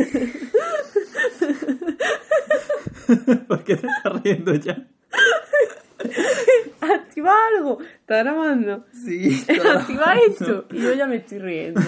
[3.48, 4.86] ¿Por qué te estás riendo ya?
[6.80, 7.78] Activa algo.
[7.80, 8.84] Está grabando.
[8.92, 9.44] Sí.
[9.48, 10.66] Activa esto.
[10.70, 11.80] Y yo ya me estoy riendo.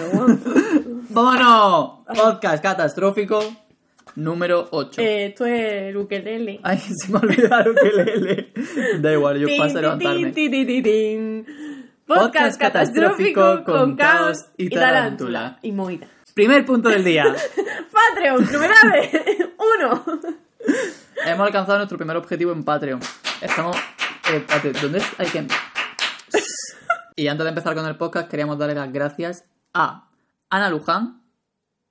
[1.09, 2.05] ¡Vámonos!
[2.15, 3.41] Podcast catastrófico
[4.15, 5.01] número 8.
[5.01, 6.59] Eh, esto es el ukelele.
[6.63, 8.53] Ay, se me ha olvidado que lele.
[8.99, 10.31] Da igual, yo paso a levantarme.
[12.05, 15.59] Podcast catastrófico con caos y tarántula.
[15.61, 16.07] Y moida.
[16.33, 17.25] Primer punto del día.
[17.91, 19.11] Patreon, novedades.
[19.77, 20.03] Uno.
[21.25, 22.99] Hemos alcanzado nuestro primer objetivo en Patreon.
[23.41, 23.77] Estamos.
[24.31, 24.45] eh,
[24.81, 25.47] ¿Dónde hay que.?
[27.15, 30.09] Y antes de empezar con el podcast, queríamos darle las gracias a
[30.49, 31.21] Ana Luján.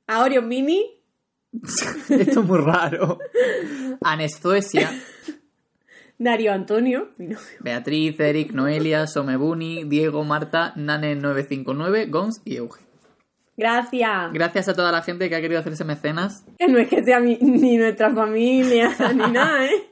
[0.08, 0.84] A Orion Mini.
[2.08, 3.18] Esto es muy raro.
[4.00, 4.90] A Nestoesia,
[6.18, 7.10] Darío Antonio.
[7.60, 12.80] Beatriz, Eric, Noelia, Somebuni, Diego, Marta, Nane959, Gons y Euge.
[13.56, 14.32] Gracias.
[14.32, 16.44] Gracias a toda la gente que ha querido hacerse mecenas.
[16.58, 19.88] Que no es que sea mi- ni nuestra familia, ni nada, ¿eh?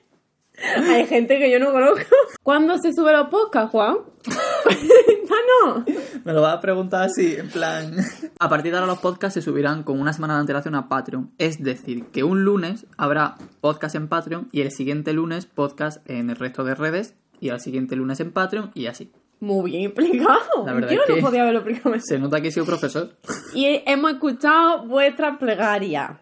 [0.77, 2.05] Hay gente que yo no conozco.
[2.43, 3.97] ¿Cuándo se sube los podcasts, Juan?
[4.65, 5.85] Cuéntanos.
[6.25, 7.97] Me lo vas a preguntar así, en plan.
[8.39, 11.31] A partir de ahora los podcasts se subirán con una semana de antelación a Patreon.
[11.39, 16.29] Es decir, que un lunes habrá podcast en Patreon y el siguiente lunes podcast en
[16.29, 19.11] el resto de redes y al siguiente lunes en Patreon y así.
[19.41, 20.67] Muy bien explicado.
[20.67, 22.07] La verdad yo es no que- podía haberlo explicado mejor.
[22.07, 23.11] Se nota que he sido profesor.
[23.55, 26.19] Y hemos escuchado vuestra plegaria.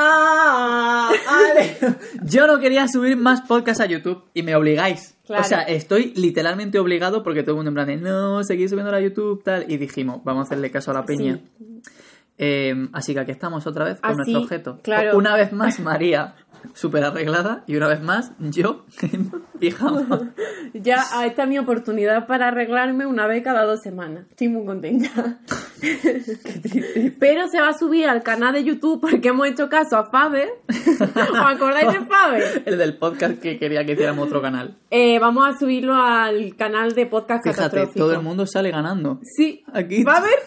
[0.00, 1.10] ¡Ah!
[1.28, 1.76] Ale.
[2.22, 5.16] Yo no quería subir más podcasts a YouTube y me obligáis.
[5.26, 5.42] Claro.
[5.42, 8.94] O sea, estoy literalmente obligado porque todo el mundo en plan de no, seguir subiendo
[8.94, 9.64] a YouTube, tal.
[9.70, 11.40] Y dijimos, vamos a hacerle caso a la peña.
[12.38, 14.78] Eh, así que aquí estamos otra vez con Así, nuestro objeto.
[14.82, 15.16] claro.
[15.18, 16.34] Una vez más María,
[16.72, 20.32] súper arreglada, y una vez más yo, en pijama.
[20.74, 24.26] Ya, ah, esta es mi oportunidad para arreglarme una vez cada dos semanas.
[24.30, 25.38] Estoy muy contenta.
[27.18, 30.48] Pero se va a subir al canal de YouTube porque hemos hecho caso a Faber.
[30.68, 32.62] ¿Os acordáis de Faber?
[32.66, 34.76] El del podcast que quería que hiciéramos otro canal.
[34.90, 37.98] Eh, vamos a subirlo al canal de podcast Fíjate, catastrófico.
[37.98, 39.20] todo el mundo sale ganando.
[39.22, 39.64] Sí.
[39.72, 40.02] Aquí.
[40.04, 40.38] Faber.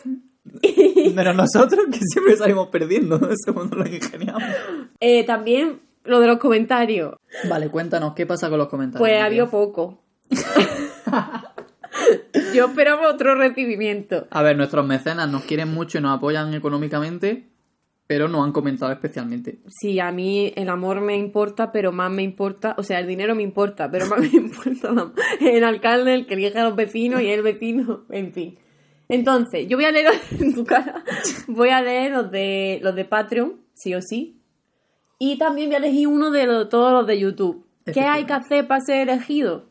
[1.16, 4.44] Pero nosotros que siempre salimos perdiendo, ese mundo lo ingeniamos.
[5.00, 7.16] Eh, también lo de los comentarios.
[7.50, 9.08] Vale, cuéntanos, ¿qué pasa con los comentarios?
[9.08, 10.02] Pues había poco.
[12.56, 14.28] Yo esperaba otro recibimiento.
[14.32, 17.50] A ver, nuestros mecenas nos quieren mucho y nos apoyan económicamente,
[18.08, 19.60] pero no han comentado especialmente.
[19.68, 23.36] Sí, a mí el amor me importa, pero más me importa, o sea, el dinero
[23.36, 27.28] me importa, pero más me importa el alcalde, el que elige a los vecinos y
[27.28, 28.58] el vecino, en fin.
[29.12, 31.04] Entonces, yo voy a leer en tu cara,
[31.48, 34.42] voy a leer los de los de Patreon, sí o sí,
[35.20, 37.66] y también voy a elegir uno de los- todos los de YouTube.
[37.86, 39.66] ¿Qué hay que hacer para ser elegido?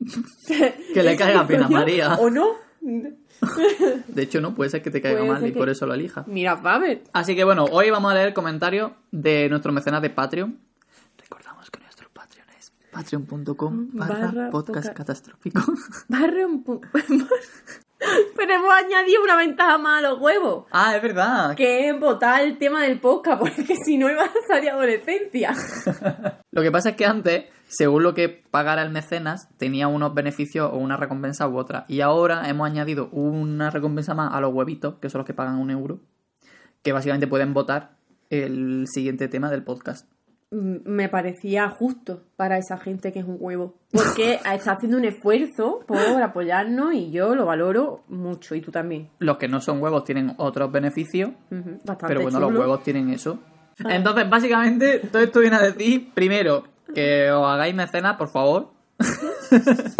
[0.94, 2.14] Que le caiga pena a María.
[2.16, 2.48] ¿O no?
[4.08, 5.94] De hecho, no, puede ser que te caiga Puede mal y que- por eso lo
[5.94, 6.26] elijas.
[6.28, 7.02] Mira, Faber.
[7.12, 10.58] Así que bueno, hoy vamos a leer comentarios de nuestros mecenas de Patreon.
[11.18, 15.60] Recordamos que nuestro Patreon es patreon.com barra Barra podcast catastrófico.
[16.08, 16.62] Barre un
[18.36, 20.66] Pero hemos añadido una ventaja más a los huevos.
[20.70, 21.54] ah, es verdad.
[21.56, 25.54] Que es votar el tema del podcast, porque si no iba a salir adolescencia.
[26.50, 30.70] Lo que pasa es que antes, según lo que pagara el mecenas, tenía unos beneficios
[30.72, 31.84] o una recompensa u otra.
[31.88, 35.58] Y ahora hemos añadido una recompensa más a los huevitos, que son los que pagan
[35.58, 36.00] un euro,
[36.82, 37.96] que básicamente pueden votar
[38.30, 40.08] el siguiente tema del podcast.
[40.52, 43.74] Mm, Me parecía justo para esa gente que es un huevo.
[43.92, 48.54] Porque está haciendo un esfuerzo por apoyarnos y yo lo valoro mucho.
[48.54, 49.10] Y tú también.
[49.18, 53.38] Los que no son huevos tienen otros beneficios, Bastante pero bueno, los huevos tienen eso.
[53.78, 56.64] Entonces, básicamente, todo esto viene a decir, primero,
[56.94, 58.70] que os hagáis mecenas, por favor.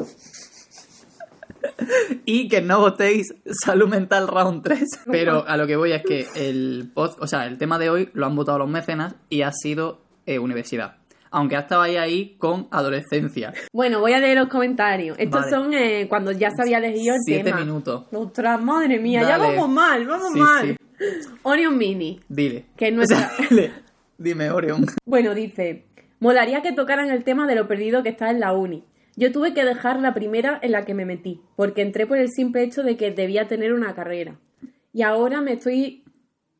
[2.25, 3.34] y que no votéis
[3.65, 4.83] Salud Mental Round 3.
[5.11, 8.11] Pero a lo que voy es que el pod- o sea, el tema de hoy
[8.15, 10.97] lo han votado los mecenas y ha sido eh, universidad.
[11.31, 13.53] Aunque ha estado ahí, ahí con adolescencia.
[13.73, 15.17] Bueno, voy a leer los comentarios.
[15.19, 15.51] Estos Vale.
[15.51, 17.61] son eh, cuando ya se había elegido el Siete tema.
[17.61, 18.07] minutos.
[18.13, 20.77] Ostras, madre mía, ya vamos mal, vamos Sí, mal.
[20.99, 21.07] sí.
[21.43, 22.21] Onion Mini.
[22.29, 22.67] Dile.
[22.77, 23.31] Que es nuestra-.
[24.19, 24.87] Dime, Orion.
[25.05, 25.84] Bueno, dice,
[26.21, 28.84] molaría que tocaran el tema de lo perdido que está en la uni.
[29.17, 32.29] Yo tuve que dejar la primera en la que me metí, porque entré por el
[32.31, 34.39] simple hecho de que debía tener una carrera.
[34.93, 36.05] Y ahora me estoy,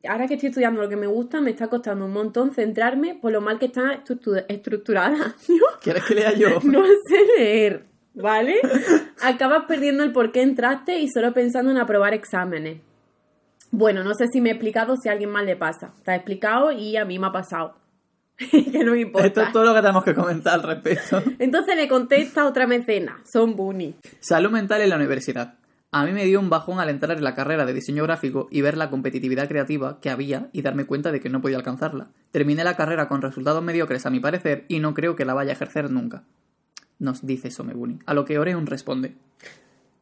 [0.07, 3.31] ahora que estoy estudiando lo que me gusta, me está costando un montón centrarme por
[3.31, 5.35] lo mal que está estructu- estructurada.
[5.81, 6.59] ¿Quieres que lea yo?
[6.63, 8.55] no sé leer, ¿vale?
[9.21, 12.81] Acabas perdiendo el por qué entraste y solo pensando en aprobar exámenes.
[13.71, 15.93] Bueno, no sé si me he explicado si a alguien más le pasa.
[16.03, 17.75] Te ha explicado y a mí me ha pasado.
[18.37, 19.27] que no me importa.
[19.27, 21.21] Esto es todo lo que tenemos que comentar al respecto.
[21.39, 23.95] Entonces le contesta otra mecena, son Bunny.
[24.21, 25.55] Salud mental en la universidad.
[25.91, 28.61] A mí me dio un bajón al entrar en la carrera de diseño gráfico y
[28.61, 32.09] ver la competitividad creativa que había y darme cuenta de que no podía alcanzarla.
[32.31, 35.51] Terminé la carrera con resultados mediocres a mi parecer y no creo que la vaya
[35.51, 36.23] a ejercer nunca.
[36.99, 37.99] Nos dice Somebuni.
[38.05, 39.15] A lo que Oreon responde.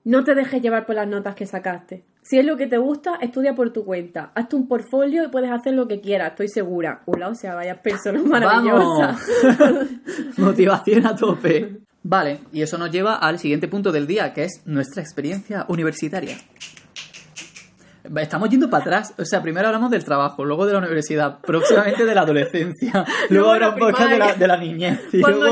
[0.03, 2.03] No te dejes llevar por las notas que sacaste.
[2.23, 4.31] Si es lo que te gusta, estudia por tu cuenta.
[4.33, 7.03] Hazte un portfolio y puedes hacer lo que quieras, estoy segura.
[7.05, 9.17] Hola, o sea, vaya persona maravillosa.
[9.59, 9.87] ¡Vamos!
[10.37, 11.79] Motivación a tope.
[12.07, 16.37] Vale, y eso nos lleva al siguiente punto del día, que es nuestra experiencia universitaria.
[18.17, 19.15] Estamos yendo para atrás.
[19.17, 23.55] O sea, primero hablamos del trabajo, luego de la universidad, próximamente de la adolescencia, luego
[23.55, 24.35] era un podcast de la, primaria.
[24.35, 25.45] de la niñez y luego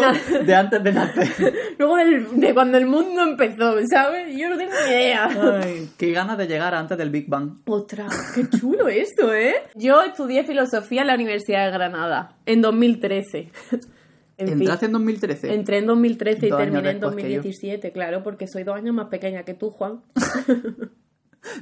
[0.46, 1.54] de antes de nacer.
[1.80, 4.38] Luego del- de cuando el mundo empezó, ¿sabes?
[4.38, 5.60] Yo no tengo ni idea.
[5.60, 7.54] Ay, qué ganas de llegar antes del Big Bang.
[7.66, 9.56] Ostras, qué chulo esto, ¿eh?
[9.74, 13.52] Yo estudié filosofía en la Universidad de Granada en 2013.
[14.38, 15.54] En fin, ¿Entraste en 2013?
[15.54, 17.38] entré en 2013 y terminé en después que yo.
[17.38, 20.02] 2017, claro, porque soy dos años más pequeña que tú, Juan.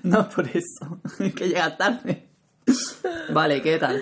[0.03, 1.01] No, por eso.
[1.19, 2.27] Es que llega tarde.
[3.33, 4.01] Vale, ¿qué tal?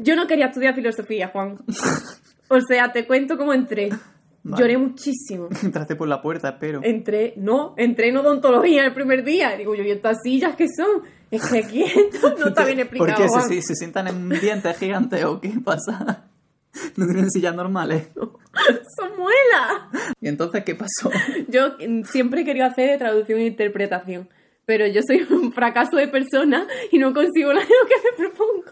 [0.00, 1.58] Yo no quería estudiar filosofía, Juan.
[2.48, 3.90] O sea, te cuento cómo entré.
[4.44, 4.60] Vale.
[4.60, 5.48] Lloré muchísimo.
[5.62, 6.80] Entraste por la puerta, espero.
[6.82, 9.56] Entré, no, entré en odontología el primer día.
[9.56, 11.02] Digo yo, ¿y estas sillas qué son?
[11.30, 13.16] Es que aquí esto no está bien explicado.
[13.16, 13.28] ¿Por qué?
[13.28, 13.48] Juan.
[13.48, 16.24] ¿Se, se sientan en dientes gigantes o qué pasa?
[16.96, 18.08] ¿No tienen sillas normales?
[18.96, 20.12] ¡Son muelas!
[20.20, 21.10] ¿Y entonces qué pasó?
[21.48, 24.28] Yo siempre he querido hacer traducción e interpretación,
[24.64, 28.28] pero yo soy un fracaso de persona y no consigo nada de lo que me
[28.28, 28.64] propongo.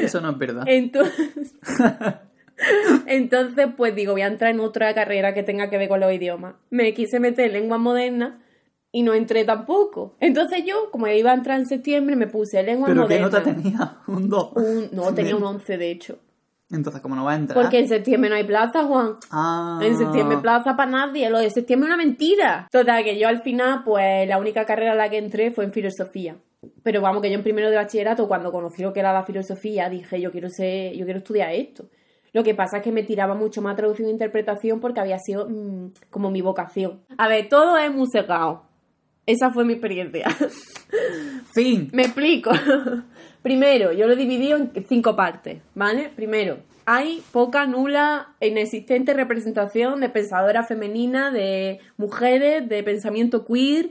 [0.00, 0.64] Eso no es verdad.
[0.66, 1.54] Entonces,
[3.06, 6.12] entonces, pues digo, voy a entrar en otra carrera que tenga que ver con los
[6.12, 6.54] idiomas.
[6.70, 8.42] Me quise meter en lengua moderna
[8.92, 10.16] y no entré tampoco.
[10.20, 13.26] Entonces yo, como iba a entrar en septiembre, me puse lengua ¿Pero qué moderna.
[13.26, 13.98] nota tenía?
[14.06, 14.52] Un 2.
[14.54, 16.18] Un- no, tenía un 11 de hecho.
[16.70, 17.60] Entonces, ¿cómo no va a entrar?
[17.60, 19.16] Porque en septiembre no hay plaza, Juan.
[19.30, 19.78] Ah.
[19.82, 22.68] En septiembre plaza para nadie, lo de septiembre es una mentira.
[22.72, 25.72] Total, que yo al final, pues la única carrera a la que entré fue en
[25.72, 26.36] filosofía.
[26.82, 29.88] Pero vamos, que yo en primero de bachillerato, cuando conocí lo que era la filosofía,
[29.88, 31.88] dije, yo quiero ser, yo quiero estudiar esto.
[32.32, 35.48] Lo que pasa es que me tiraba mucho más traducción e interpretación porque había sido
[35.48, 37.00] mm, como mi vocación.
[37.16, 38.66] A ver, todo es musecao.
[39.24, 40.28] Esa fue mi experiencia.
[41.52, 41.88] Fin.
[41.94, 42.50] Me explico.
[43.46, 46.10] Primero, yo lo he dividido en cinco partes, ¿vale?
[46.16, 53.90] Primero, hay poca, nula, inexistente representación de pensadoras femeninas, de mujeres, de pensamiento queer.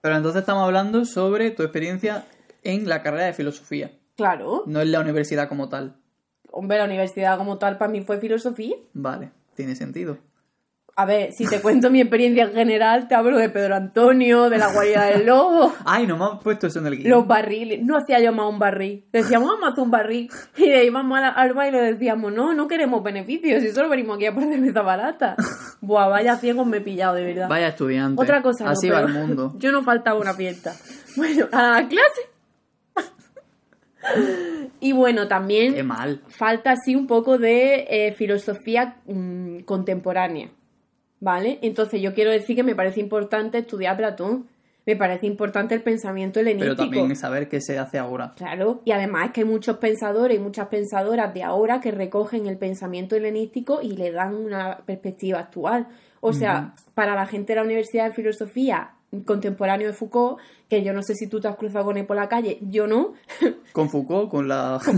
[0.00, 2.24] Pero entonces estamos hablando sobre tu experiencia
[2.62, 5.96] en la carrera de filosofía, Claro, no en la universidad como tal.
[6.50, 8.76] hombre, la universidad como tal para mí fue filosofía.
[8.94, 10.16] Vale, tiene sentido.
[10.94, 14.58] A ver, si te cuento mi experiencia en general, te hablo de Pedro Antonio, de
[14.58, 15.72] la guarida del lobo.
[15.86, 17.10] Ay, no me has puesto eso en el guion.
[17.10, 19.06] Los barriles, no hacía yo más un barril.
[19.10, 20.30] Decíamos, vamos a hacer un barril.
[20.56, 23.72] Y de ahí íbamos al, al bar y le decíamos, no, no queremos beneficios, si
[23.72, 25.36] solo venimos aquí a por cerveza barata.
[25.80, 27.48] Buah, vaya ciegos me he pillado, de verdad.
[27.48, 28.20] Vaya estudiante.
[28.20, 29.54] Otra cosa, no, Así va el mundo.
[29.58, 30.74] Yo no faltaba una fiesta.
[31.16, 32.20] Bueno, a la clase.
[34.80, 36.20] Y bueno, también Qué mal.
[36.28, 40.50] falta así un poco de eh, filosofía mm, contemporánea,
[41.22, 41.60] ¿vale?
[41.62, 44.48] Entonces yo quiero decir que me parece importante estudiar Platón,
[44.84, 46.82] me parece importante el pensamiento Pero helenístico.
[46.82, 48.34] también saber qué se hace ahora.
[48.36, 52.48] Claro, y además es que hay muchos pensadores y muchas pensadoras de ahora que recogen
[52.48, 55.86] el pensamiento helenístico y le dan una perspectiva actual.
[56.20, 58.90] O sea, para la gente de la Universidad de Filosofía
[59.24, 60.38] contemporáneo de Foucault,
[60.68, 62.86] que yo no sé si tú te has cruzado con él por la calle, yo
[62.86, 63.12] no,
[63.72, 64.80] Con Foucault, con la...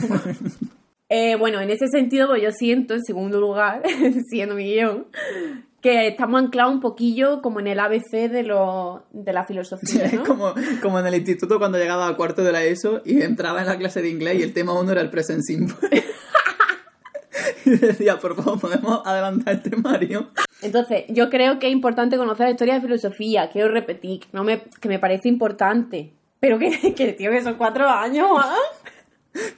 [1.10, 3.82] Eh, bueno, en ese sentido, pues yo siento, en segundo lugar,
[4.30, 5.06] siendo mi guion,
[5.84, 10.24] que estamos anclados un poquillo como en el ABC de, lo, de la filosofía, ¿no?
[10.24, 13.66] como, como en el instituto cuando llegaba a cuarto de la ESO y entraba en
[13.66, 15.76] la clase de inglés y el tema uno era el present simple.
[17.66, 20.30] y decía, por favor, ¿podemos adelantar el temario?
[20.62, 24.42] Entonces, yo creo que es importante conocer la historia de filosofía, quiero repetir, que, no
[24.42, 26.14] me, que me parece importante.
[26.40, 28.56] Pero que, que tío, que son cuatro años, ¿ah?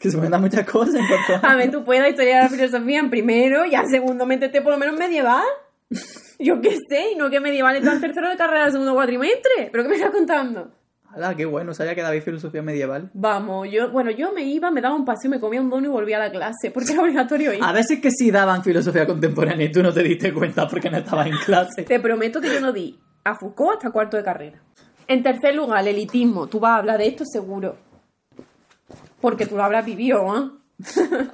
[0.01, 2.49] Que se cuentan muchas cosas en cuanto A ver, tú puedes la historia de la
[2.49, 5.45] filosofía en primero y al segundo métete por lo menos en medieval.
[6.39, 9.69] Yo qué sé, y no que medieval está en tercero de carrera del segundo cuatrimestre.
[9.71, 10.71] ¿Pero qué me estás contando?
[11.09, 11.73] ¡Hala, qué bueno!
[11.73, 13.11] Sabía que David filosofía medieval.
[13.15, 15.91] Vamos, yo, bueno, yo me iba, me daba un paseo, me comía un dono y
[15.91, 17.63] volvía a la clase, porque era obligatorio ir.
[17.63, 20.99] A veces que sí daban filosofía contemporánea y tú no te diste cuenta porque no
[20.99, 21.85] estabas en clase.
[21.85, 24.63] Te prometo que yo no di a Foucault hasta cuarto de carrera.
[25.09, 26.49] En tercer lugar, el elitismo.
[26.49, 27.77] Tú vas a hablar de esto seguro.
[29.21, 30.53] Porque tú lo habrás vivido, ¿ah?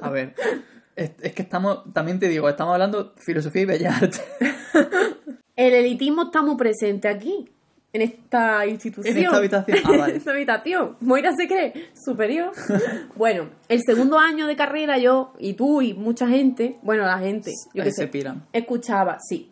[0.01, 0.35] A ver,
[0.97, 4.23] es, es que estamos, también te digo, estamos hablando filosofía y bellas artes.
[5.57, 7.49] El elitismo está muy presente aquí,
[7.93, 9.17] en esta institución.
[9.17, 9.79] En esta habitación.
[9.85, 10.11] Ah, vale.
[10.13, 10.97] en esta habitación.
[11.01, 12.53] Moira se cree superior.
[13.17, 17.53] bueno, el segundo año de carrera yo, y tú, y mucha gente, bueno, la gente,
[17.75, 18.47] yo Ahí qué se sé, piran.
[18.53, 19.51] escuchaba, sí.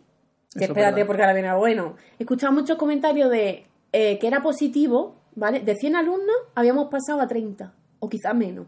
[0.57, 1.95] Que espérate porque ahora viene bueno.
[2.19, 5.61] He escuchado muchos comentarios de eh, que era positivo, ¿vale?
[5.61, 8.67] De 100 alumnos habíamos pasado a 30, o quizás menos.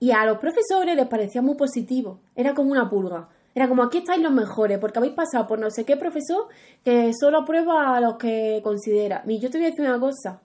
[0.00, 2.20] Y a los profesores les parecía muy positivo.
[2.36, 3.28] Era como una purga.
[3.54, 6.46] Era como aquí estáis los mejores, porque habéis pasado por no sé qué profesor
[6.84, 9.24] que solo aprueba a los que considera.
[9.26, 10.40] Y yo te voy a decir una cosa.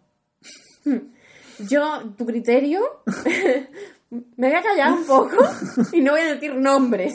[1.69, 2.81] Yo, tu criterio,
[4.09, 5.37] me voy a callar un poco
[5.91, 7.13] y no voy a decir nombres,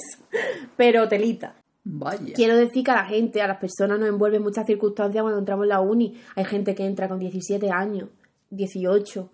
[0.77, 1.57] pero telita.
[1.83, 2.35] Vaya.
[2.35, 5.65] Quiero decir que a la gente, a las personas nos envuelven muchas circunstancias cuando entramos
[5.65, 6.21] en la uni.
[6.37, 8.11] Hay gente que entra con 17 años,
[8.51, 9.31] 18.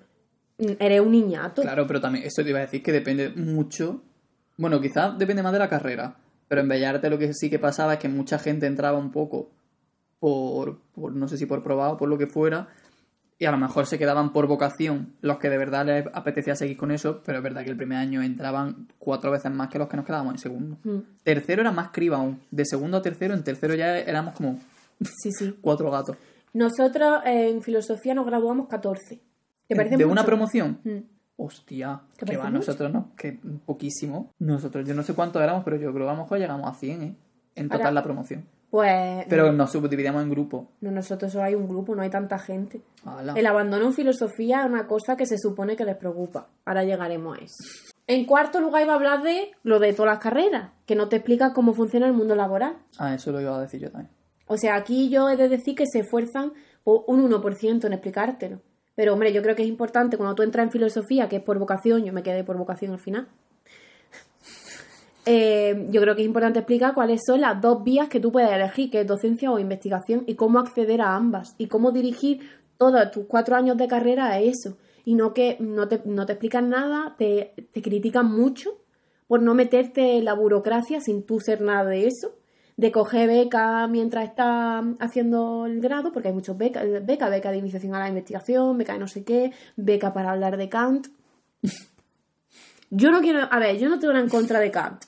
[0.66, 1.62] Mm, Eres un niñato.
[1.62, 4.02] Claro, pero también eso te iba a decir que depende mucho.
[4.56, 6.16] Bueno, quizás depende más de la carrera.
[6.48, 9.50] Pero en Bellarte lo que sí que pasaba es que mucha gente entraba un poco
[10.18, 12.68] por, por no sé si por probado, por lo que fuera.
[13.38, 16.76] Y a lo mejor se quedaban por vocación los que de verdad les apetecía seguir
[16.76, 17.20] con eso.
[17.24, 20.06] Pero es verdad que el primer año entraban cuatro veces más que los que nos
[20.06, 20.78] quedábamos en segundo.
[20.84, 22.40] Mm, Tercero era más criba aún.
[22.50, 24.60] De segundo a tercero, en tercero ya éramos como
[25.00, 25.56] Sí, sí.
[25.60, 26.16] cuatro gatos.
[26.52, 29.20] Nosotros eh, en filosofía nos graduamos 14.
[29.68, 30.80] ¿Te parece ¿De una promoción?
[30.84, 30.98] Mm.
[31.36, 32.58] Hostia, ¿Te que va, mucho?
[32.58, 34.30] nosotros no, que poquísimo.
[34.38, 36.74] Nosotros, yo no sé cuántos éramos, pero yo creo que a lo mejor llegamos a
[36.74, 37.14] 100, ¿eh?
[37.56, 38.44] En total Ahora- la promoción.
[38.70, 40.66] Pues Pero nos subdividíamos en grupos.
[40.80, 42.80] no, nosotros solo hay un grupo, no hay tanta gente.
[43.04, 43.34] Ala.
[43.36, 46.48] El abandono en filosofía es una cosa que se supone que les preocupa.
[46.64, 47.54] Ahora llegaremos a eso.
[48.08, 51.16] En cuarto lugar iba a hablar de lo de todas las carreras, que no te
[51.16, 52.76] explica cómo funciona el mundo laboral.
[52.98, 54.10] Ah, eso lo iba a decir yo también.
[54.48, 56.52] O sea, aquí yo he de decir que se esfuerzan
[56.82, 58.60] por un 1% en explicártelo.
[58.94, 61.58] Pero hombre, yo creo que es importante cuando tú entras en filosofía, que es por
[61.58, 63.28] vocación, yo me quedé por vocación al final.
[65.26, 68.52] eh, yo creo que es importante explicar cuáles son las dos vías que tú puedes
[68.52, 73.10] elegir, que es docencia o investigación, y cómo acceder a ambas, y cómo dirigir todos
[73.10, 74.76] tus cuatro años de carrera a eso.
[75.04, 78.78] Y no que no te, no te explican nada, te, te critican mucho
[79.26, 82.36] por no meterte en la burocracia sin tú ser nada de eso,
[82.76, 87.58] de coger beca mientras estás haciendo el grado, porque hay muchos becas, beca, beca de
[87.58, 91.08] iniciación a la investigación, beca de no sé qué, beca para hablar de Kant.
[92.90, 95.02] Yo no quiero, a ver, yo no tengo nada en contra de Kant,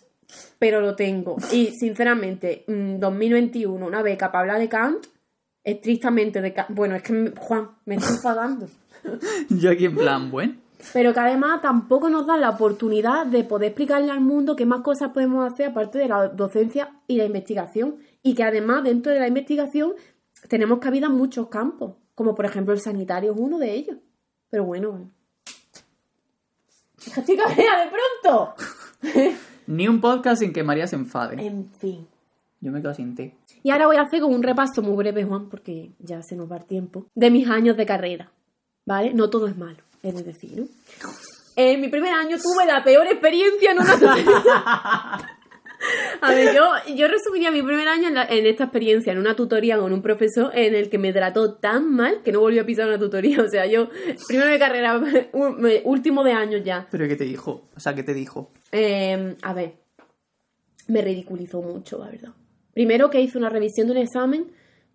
[0.59, 1.37] pero lo tengo.
[1.53, 5.07] Y sinceramente, mm, 2021, una beca para hablar de Kant,
[5.63, 6.71] estrictamente de Kant.
[6.71, 8.67] Bueno, es que, Juan, me estoy enfadando.
[9.51, 10.55] Yo aquí en plan, bueno.
[10.93, 14.83] Pero que además tampoco nos dan la oportunidad de poder explicarle al mundo qué más
[14.83, 17.97] cosas podemos hacer aparte de la docencia y la investigación.
[18.23, 19.95] Y que además dentro de la investigación
[20.49, 23.97] tenemos cabida en muchos campos, como por ejemplo el sanitario es uno de ellos.
[24.51, 25.11] Pero bueno.
[27.17, 28.55] ¡Estoy cabreada de pronto!
[29.67, 31.45] Ni un podcast sin que María se enfade.
[31.45, 32.07] en fin.
[32.61, 33.35] Yo me quedo sin ti.
[33.63, 36.51] Y ahora voy a hacer como un repaso muy breve, Juan, porque ya se nos
[36.51, 38.33] va el tiempo, de mis años de carrera.
[38.87, 39.13] ¿Vale?
[39.13, 40.67] No todo es malo, es de decir, ¿no?
[41.57, 44.27] En mi primer año tuve la peor experiencia en una tutoría.
[46.23, 49.37] A ver, yo, yo resumiría mi primer año en, la- en esta experiencia, en una
[49.37, 52.67] tutoría con un profesor en el que me trató tan mal que no volvió a
[52.67, 53.41] pisar una tutoría.
[53.47, 53.89] O sea, yo,
[54.27, 55.01] primero de carrera,
[55.85, 56.89] último de año ya.
[56.91, 57.69] ¿Pero qué te dijo?
[57.77, 58.51] O sea, ¿qué te dijo?
[58.73, 59.75] Eh, a ver,
[60.89, 62.31] me ridiculizó mucho, la verdad.
[62.73, 64.51] Primero que hice una revisión de un examen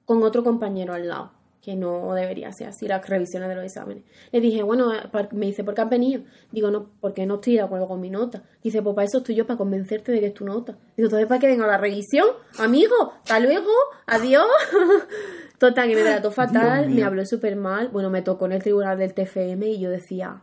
[0.05, 1.31] con otro compañero al lado,
[1.61, 4.03] que no debería ser así las revisiones de los exámenes.
[4.31, 5.01] Le dije, bueno, eh,
[5.31, 6.23] me dice, ¿por qué has venido?
[6.51, 8.43] Digo, no, porque no estoy de acuerdo con mi nota.
[8.63, 10.73] Dice, pues para eso estoy yo, para convencerte de que es tu nota.
[10.97, 12.27] Digo, entonces para que venga la revisión,
[12.57, 13.71] amigo, hasta luego,
[14.07, 14.47] adiós.
[15.59, 17.89] Total, que me trató fatal, me habló súper mal.
[17.89, 20.41] Bueno, me tocó en el tribunal del TFM y yo decía,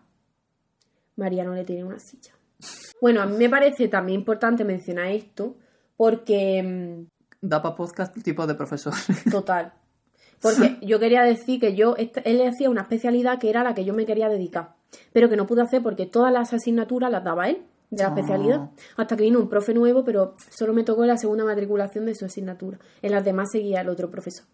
[1.17, 2.35] María no le tiene una silla.
[3.01, 5.57] Bueno, a mí me parece también importante mencionar esto
[5.97, 7.07] porque, mm,
[7.41, 8.93] Da para podcast tipo de profesor.
[9.31, 9.73] total,
[10.41, 13.95] porque yo quería decir que yo, él hacía una especialidad que era la que yo
[13.95, 14.75] me quería dedicar,
[15.13, 18.15] pero que no pude hacer porque todas las asignaturas las daba él de la Ah.
[18.15, 22.15] especialidad, hasta que vino un profe nuevo, pero solo me tocó la segunda matriculación de
[22.15, 22.79] su asignatura.
[23.01, 24.45] En las demás seguía el otro profesor.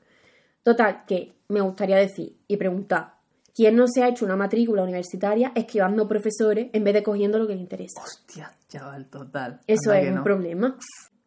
[0.62, 3.14] Total, que me gustaría decir y preguntar,
[3.54, 7.46] ¿quién no se ha hecho una matrícula universitaria esquivando profesores en vez de cogiendo lo
[7.46, 8.00] que le interesa?
[8.02, 9.60] Hostia, chaval, total.
[9.66, 10.78] Eso Anda es un problema.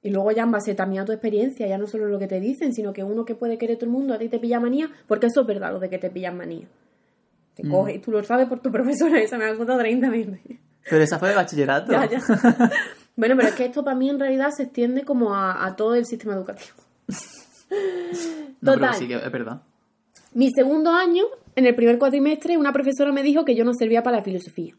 [0.08, 2.40] Y luego ya en base también a tu experiencia, ya no solo lo que te
[2.40, 4.90] dicen, sino que uno que puede querer todo el mundo, a ti te pilla manía,
[5.06, 6.66] porque eso es verdad, lo de que te pillan manía.
[7.56, 7.72] Te Mm.
[7.72, 10.40] coge, y tú lo sabes por tu profesora, esa me ha contado 30 veces.
[10.90, 11.92] Pero esa fue de bachillerato.
[11.92, 12.20] Ya, ya.
[13.18, 15.96] Bueno, pero es que esto para mí en realidad se extiende como a, a todo
[15.96, 16.76] el sistema educativo.
[17.70, 18.94] No, pero Total.
[18.96, 19.62] sí que es verdad.
[20.34, 21.24] Mi segundo año,
[21.56, 24.74] en el primer cuatrimestre, una profesora me dijo que yo no servía para la filosofía.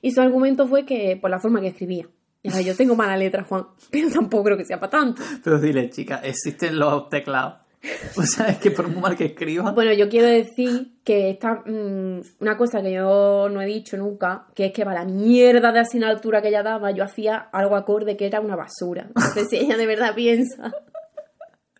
[0.00, 2.06] Y su argumento fue que por la forma que escribía.
[2.46, 5.22] Y ahora yo tengo mala letra, Juan, pero tampoco creo que sea para tanto.
[5.42, 7.54] Pero dile, chica, existen los teclados.
[8.16, 9.70] O sea, es que por muy mal que escriba.
[9.72, 14.46] Bueno, yo quiero decir que esta mm, una cosa que yo no he dicho nunca,
[14.54, 18.16] que es que para la mierda de asignatura que ella daba, yo hacía algo acorde
[18.16, 19.04] que era una basura.
[19.08, 20.72] Entonces, si ella de verdad piensa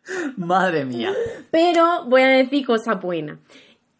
[0.36, 1.12] Madre mía.
[1.50, 3.38] Pero voy a decir cosas buenas.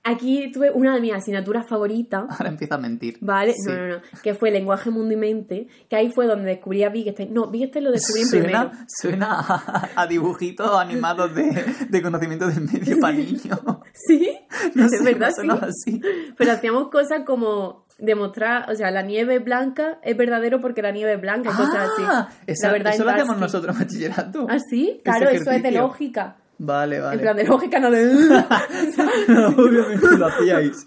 [0.09, 3.19] Aquí tuve una de mis asignaturas favoritas, Ahora empieza a mentir.
[3.21, 3.55] ¿vale?
[3.55, 3.71] Sí.
[3.71, 4.03] No, no, no.
[4.23, 5.67] Que fue lenguaje, mundo y mente.
[5.91, 7.35] Que ahí fue donde descubrí a Wittgenstein.
[7.35, 8.71] No, Wittgenstein lo descubrí en primero.
[8.87, 13.61] Suena, suena a, a dibujitos animados de, de conocimiento del medio para niños.
[14.07, 14.39] ¿Sí?
[14.75, 16.01] No es sé, verdad, me sonaba sí.
[16.01, 16.33] así.
[16.37, 21.15] Pero hacíamos cosas como demostrar, o sea, la nieve blanca es verdadero porque la nieve
[21.15, 22.37] es blanca y cosas Ah, así.
[22.47, 24.47] esa- la verdad eso lo hacemos nosotros bachillerato.
[24.51, 25.01] ¿Ah, sí?
[25.03, 26.37] Claro, eso es de lógica.
[26.59, 27.15] Vale, vale.
[27.17, 28.05] En plan de lógica, no de...
[29.57, 30.87] Obviamente lo hacíais.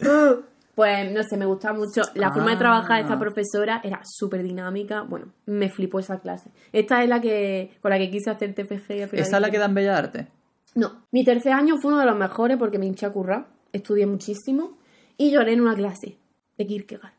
[0.75, 2.01] Pues no sé, me gustaba mucho.
[2.15, 3.19] La forma de trabajar de esta Ah.
[3.19, 5.01] profesora era súper dinámica.
[5.01, 6.49] Bueno, me flipó esa clase.
[6.71, 9.41] Esta es la que con la que quise hacer TFG y al final ¿Esa es
[9.41, 10.27] la que da en Bellas Artes?
[10.75, 13.47] No, mi tercer año fue uno de los mejores porque me hinché a currar.
[13.73, 14.77] Estudié muchísimo
[15.17, 16.17] y lloré en una clase
[16.57, 17.13] de Kierkegaard.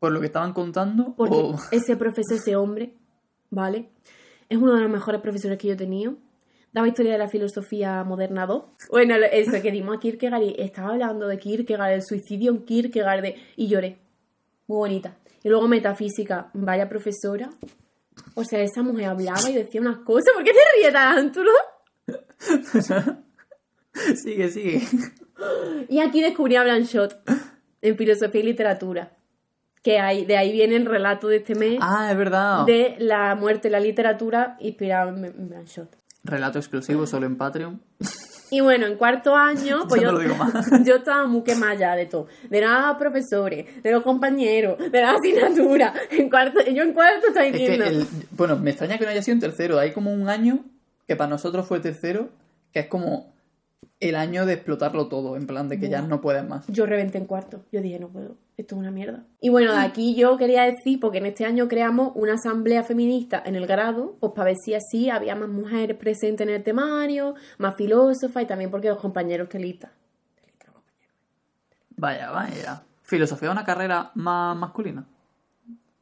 [0.00, 1.14] ¿Por lo que estaban contando?
[1.16, 2.94] Porque ese profesor, ese hombre,
[3.50, 3.90] ¿vale?
[4.48, 6.14] Es uno de los mejores profesores que yo he tenido.
[6.72, 8.64] Daba historia de la filosofía moderna 2.
[8.90, 13.22] Bueno, eso, que dimos a Kierkegaard y estaba hablando de Kierkegaard, el suicidio en Kierkegaard,
[13.22, 13.98] de- y lloré.
[14.66, 15.16] Muy bonita.
[15.44, 17.50] Y luego metafísica, vaya profesora.
[18.34, 20.32] O sea, esa mujer hablaba y decía unas cosas.
[20.34, 21.40] ¿Por qué te ríes tanto?
[24.14, 24.82] sigue, sigue.
[25.88, 27.16] Y aquí descubrí a Blanchot
[27.80, 29.16] en filosofía y literatura.
[29.82, 32.64] Que hay, de ahí viene el relato de este mes Ah, es verdad.
[32.66, 35.96] de la muerte en la literatura inspirado en Blanchot.
[36.24, 37.80] Relato exclusivo solo en Patreon.
[38.50, 40.12] Y bueno, en cuarto año, pues yo,
[40.84, 42.26] yo estaba muy quemada ya de todo.
[42.50, 45.94] De los profesores, de los compañeros, de la asignatura.
[46.10, 47.84] En cuarto, yo en cuarto estaba Es que diciendo...
[47.86, 49.78] el- bueno, me extraña que no haya sido en tercero.
[49.78, 50.60] Hay como un año
[51.08, 52.28] que para nosotros fue tercero,
[52.72, 53.32] que es como
[54.00, 56.66] el año de explotarlo todo, en plan de que ya no puedes más.
[56.68, 57.62] Yo reventé en cuarto.
[57.72, 59.24] Yo dije, no puedo, esto es una mierda.
[59.40, 63.42] Y bueno, de aquí yo quería decir, porque en este año creamos una asamblea feminista
[63.44, 67.34] en el grado, pues para ver si así había más mujeres presentes en el temario,
[67.58, 69.90] más filósofas y también porque los compañeros telistas.
[71.96, 72.82] Vaya, vaya.
[73.02, 75.06] Filosofía es una carrera más masculina.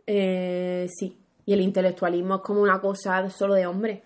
[0.07, 1.19] Eh, sí.
[1.45, 4.01] Y el intelectualismo es como una cosa solo de hombres.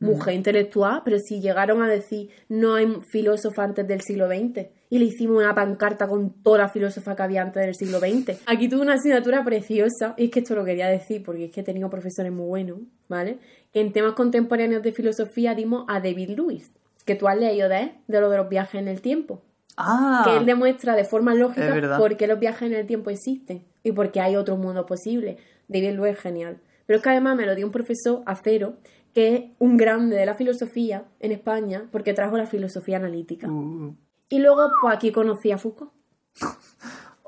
[0.00, 4.98] Mujer intelectual, pero si llegaron a decir no hay filósofa antes del siglo XX y
[4.98, 8.40] le hicimos una pancarta con toda la filósofa que había antes del siglo XX.
[8.46, 11.60] Aquí tuve una asignatura preciosa, y es que esto lo quería decir porque es que
[11.60, 13.38] he tenido profesores muy buenos, ¿vale?
[13.72, 16.72] Que en temas contemporáneos de filosofía dimos a David Lewis,
[17.04, 19.42] que tú has leído de él, de lo de los viajes en el tiempo
[19.82, 23.64] Ah, que él demuestra de forma lógica por qué los viajes en el tiempo existen
[23.82, 25.38] y por qué hay otro mundo posible.
[25.68, 26.58] David Lewis es genial.
[26.86, 28.74] Pero es que además me lo dio un profesor acero
[29.14, 33.48] que es un grande de la filosofía en España porque trajo la filosofía analítica.
[33.48, 33.96] Uh.
[34.28, 35.92] Y luego, pues aquí conocí a Foucault.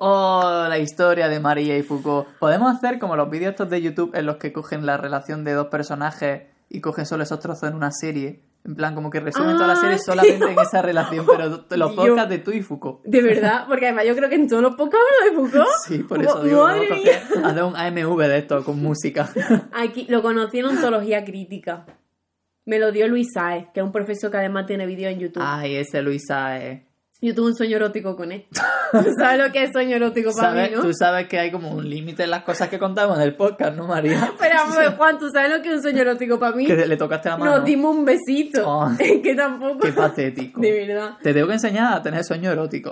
[0.05, 2.27] Oh, la historia de María y Foucault.
[2.41, 5.53] Podemos hacer como los vídeos estos de YouTube en los que cogen la relación de
[5.53, 8.43] dos personajes y cogen solo esos trozos en una serie.
[8.65, 11.93] En plan, como que resumen toda la Ah, serie solamente en esa relación, pero los
[11.93, 13.03] podcasts de tú y Foucault.
[13.05, 15.69] De verdad, porque además yo creo que en todos los podcasts hablo de Foucault.
[15.87, 16.97] Sí, por eso digo, madre ¿no?
[16.97, 17.65] mía.
[17.67, 19.29] Un AMV de esto con música.
[19.73, 21.87] Aquí lo conocí en ontología crítica.
[22.65, 25.43] Me lo dio Luis Saez, que es un profesor que además tiene vídeos en YouTube.
[25.45, 26.83] Ay, ese Luisa es...
[27.23, 28.47] Yo tuve un sueño erótico con él.
[28.93, 30.83] ¿Tú sabes lo que es sueño erótico para mí, no?
[30.83, 33.77] Tú sabes que hay como un límite en las cosas que contamos en el podcast,
[33.77, 34.33] ¿no, María?
[34.41, 34.57] Pero
[34.97, 36.67] Juan, ¿tú sabes lo que es un sueño erótico para mí?
[36.67, 37.59] Que le tocaste la mano.
[37.59, 38.69] Nos dimos un besito.
[38.69, 38.91] Oh.
[38.99, 39.79] Es que tampoco.
[39.79, 40.61] Qué patético.
[40.61, 41.17] De verdad.
[41.23, 42.91] Te tengo que enseñar a tener sueño erótico.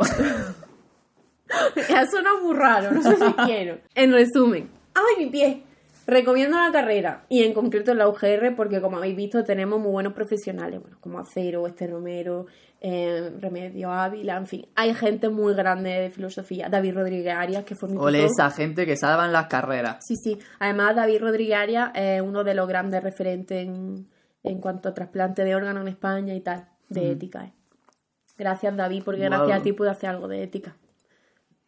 [1.51, 3.79] Ha sonado muy raro, no sé si quiero.
[3.97, 5.65] En resumen, ¡ay, mi pie!
[6.07, 10.13] Recomiendo la carrera y en concreto la UGR porque como habéis visto tenemos muy buenos
[10.13, 12.47] profesionales, bueno, como Acero, Este Romero,
[12.81, 17.77] eh, Remedio Ávila, en fin, hay gente muy grande de filosofía, David Rodríguez Arias que
[17.87, 20.05] mi Ole esa gente que salva en las carreras.
[20.07, 20.39] Sí, sí.
[20.59, 24.09] Además, David Rodríguez Arias es uno de los grandes referentes en,
[24.43, 27.45] en cuanto a trasplante de órganos en España y tal, de ética.
[27.45, 27.53] eh.
[28.39, 30.75] Gracias, David, porque gracias a ti pude hacer algo de ética.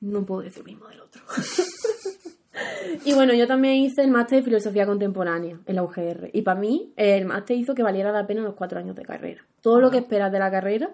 [0.01, 1.23] No puedo decir lo mismo del otro.
[3.05, 6.31] y bueno, yo también hice el máster de filosofía contemporánea en la UGR.
[6.33, 9.43] Y para mí, el máster hizo que valiera la pena los cuatro años de carrera.
[9.61, 10.91] Todo lo que esperas de la carrera,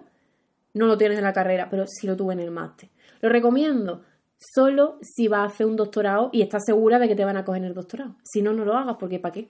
[0.73, 2.89] no lo tienes en la carrera, pero sí lo tuve en el máster.
[3.21, 4.03] Lo recomiendo
[4.37, 7.43] solo si vas a hacer un doctorado y estás segura de que te van a
[7.43, 8.15] coger el doctorado.
[8.23, 9.49] Si no, no lo hagas, porque ¿para qué?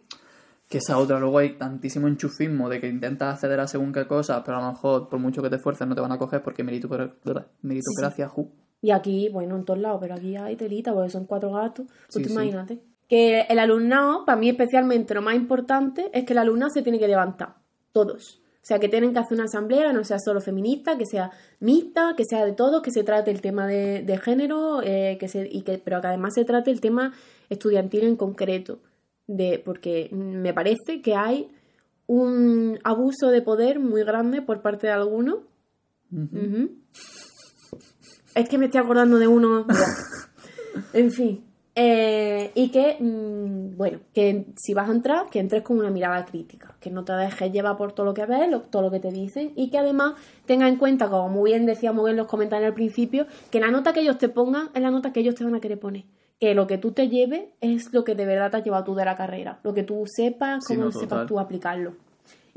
[0.67, 4.43] Que esa otra, luego hay tantísimo enchufismo de que intentas acceder a según qué cosa,
[4.43, 6.63] pero a lo mejor por mucho que te esfuerces no te van a coger porque
[6.63, 7.12] meritocra-
[7.62, 8.52] meritocracia, ju.
[8.82, 11.86] Y aquí, bueno, en todos lados, pero aquí hay telita porque son cuatro gatos.
[11.88, 12.34] Pues Sí, tú sí.
[12.34, 12.80] imagínate.
[13.08, 17.00] Que el alumnado, para mí especialmente, lo más importante es que el alumnado se tiene
[17.00, 17.56] que levantar.
[17.92, 18.42] Todos.
[18.62, 21.32] O sea, que tienen que hacer una asamblea, que no sea solo feminista, que sea
[21.60, 25.28] mixta, que sea de todos, que se trate el tema de, de género, eh, que
[25.28, 27.13] se, y que, pero que además se trate el tema
[27.50, 28.80] estudiantil en concreto.
[29.26, 31.50] De, porque me parece que hay
[32.06, 35.39] un abuso de poder muy grande por parte de algunos.
[38.39, 39.65] Es que me estoy acordando de uno.
[40.93, 41.43] en fin.
[41.75, 46.25] Eh, y que, mm, bueno, que si vas a entrar, que entres con una mirada
[46.25, 48.99] crítica, que no te dejes llevar por todo lo que ves, lo- todo lo que
[48.99, 50.13] te dicen, y que además
[50.45, 53.93] tenga en cuenta, como muy bien decíamos en los comentarios al principio, que la nota
[53.93, 56.04] que ellos te pongan es la nota que ellos te van a querer poner.
[56.39, 58.95] Que lo que tú te lleves es lo que de verdad te has llevado tú
[58.95, 61.93] de la carrera, lo que tú sepas, Sí, cómo no, sepas tú aplicarlo.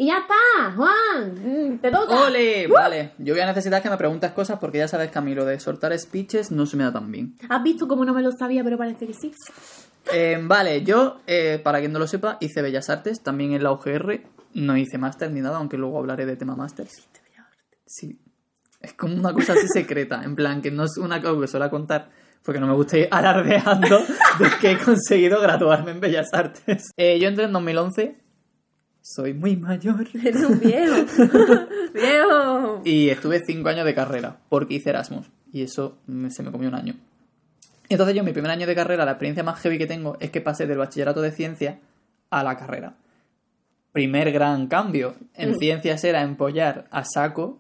[0.02, 2.26] Y ya está, Juan, mm, te toca.
[2.26, 2.66] ¡Ole!
[2.66, 5.32] Vale, yo voy a necesitar que me preguntes cosas porque ya sabes que a mí
[5.32, 7.36] lo de soltar speeches no se me da tan bien.
[7.48, 9.32] ¿Has visto cómo no me lo sabía, pero parece que sí?
[10.12, 13.70] Eh, vale, yo, eh, para quien no lo sepa, hice Bellas Artes, también en la
[13.70, 14.22] UGR.
[14.54, 16.88] No hice máster ni nada, aunque luego hablaré de tema máster.
[17.86, 18.18] Sí.
[18.80, 21.70] Es como una cosa así secreta, en plan, que no es una cosa que suelo
[21.70, 22.10] contar,
[22.42, 24.00] porque no me gusta ir alardeando
[24.40, 26.90] de que he conseguido graduarme en Bellas Artes.
[26.96, 28.21] Eh, yo entré en 2011,
[29.02, 30.94] soy muy mayor, Eres un viejo.
[31.94, 32.80] viejo.
[32.84, 35.98] y estuve cinco años de carrera, porque hice Erasmus, y eso
[36.30, 36.94] se me comió un año.
[37.88, 40.30] Entonces yo, en mi primer año de carrera, la experiencia más heavy que tengo es
[40.30, 41.80] que pasé del bachillerato de ciencia
[42.30, 42.94] a la carrera.
[43.92, 45.14] Primer gran cambio.
[45.34, 45.58] En Mm.
[45.58, 47.58] ciencias era empollar a saco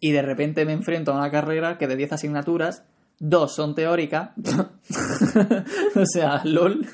[0.00, 2.82] y de repente me enfrento a una carrera que de 10 asignaturas,
[3.20, 4.30] dos son teóricas,
[5.94, 6.84] o sea, lol,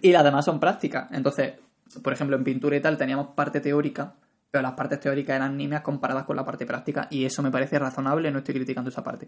[0.00, 1.10] y las demás son prácticas.
[1.12, 1.54] Entonces,
[2.02, 4.14] por ejemplo, en pintura y tal teníamos parte teórica,
[4.50, 7.78] pero las partes teóricas eran nimias comparadas con la parte práctica y eso me parece
[7.78, 9.26] razonable, no estoy criticando esa parte.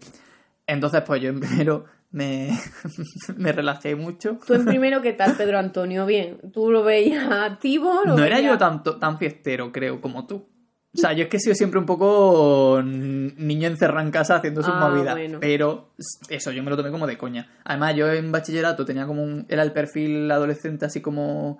[0.65, 2.49] Entonces, pues yo en primero me,
[3.37, 4.37] me relajé mucho.
[4.45, 6.05] Tú en primero, ¿qué tal, Pedro Antonio?
[6.05, 8.01] Bien, ¿tú lo veías activo?
[8.05, 10.47] ¿Lo No era veías- yo tanto, tan fiestero, creo, como tú.
[10.93, 14.63] O sea, yo es que he sido siempre un poco niño encerrado en casa haciendo
[14.63, 15.13] sus Ah, movidas.
[15.13, 15.37] bueno.
[15.39, 15.91] Pero
[16.29, 17.51] eso, yo me lo tomé como de coña.
[17.65, 19.45] Además, yo en bachillerato tenía como un.
[19.47, 21.59] Era el perfil adolescente así como.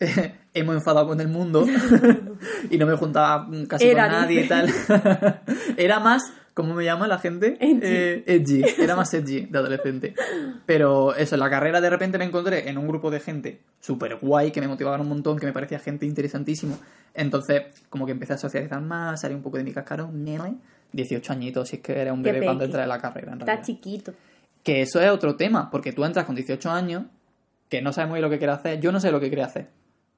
[0.54, 1.66] hemos enfadado con el mundo.
[2.70, 4.72] y no me juntaba casi Era, con nadie y tal.
[5.76, 6.32] era más.
[6.54, 7.56] ¿Cómo me llama la gente?
[7.60, 7.80] Edgy.
[7.82, 8.62] Eh, edgy.
[8.78, 10.14] Era más edgy de adolescente.
[10.66, 14.16] Pero eso, en la carrera de repente me encontré en un grupo de gente súper
[14.16, 16.78] guay, que me motivaban un montón, que me parecía gente interesantísimo.
[17.14, 20.56] Entonces, como que empecé a socializar más, salí un poco de mi cascarón, nene.
[20.92, 23.46] 18 añitos, si es que era un bebé cuando entré en la carrera, en Está
[23.46, 23.64] realidad.
[23.64, 24.12] chiquito.
[24.64, 27.04] Que eso es otro tema, porque tú entras con 18 años,
[27.68, 28.80] que no sabes muy bien lo que quieres hacer.
[28.80, 29.68] Yo no sé lo que quería hacer.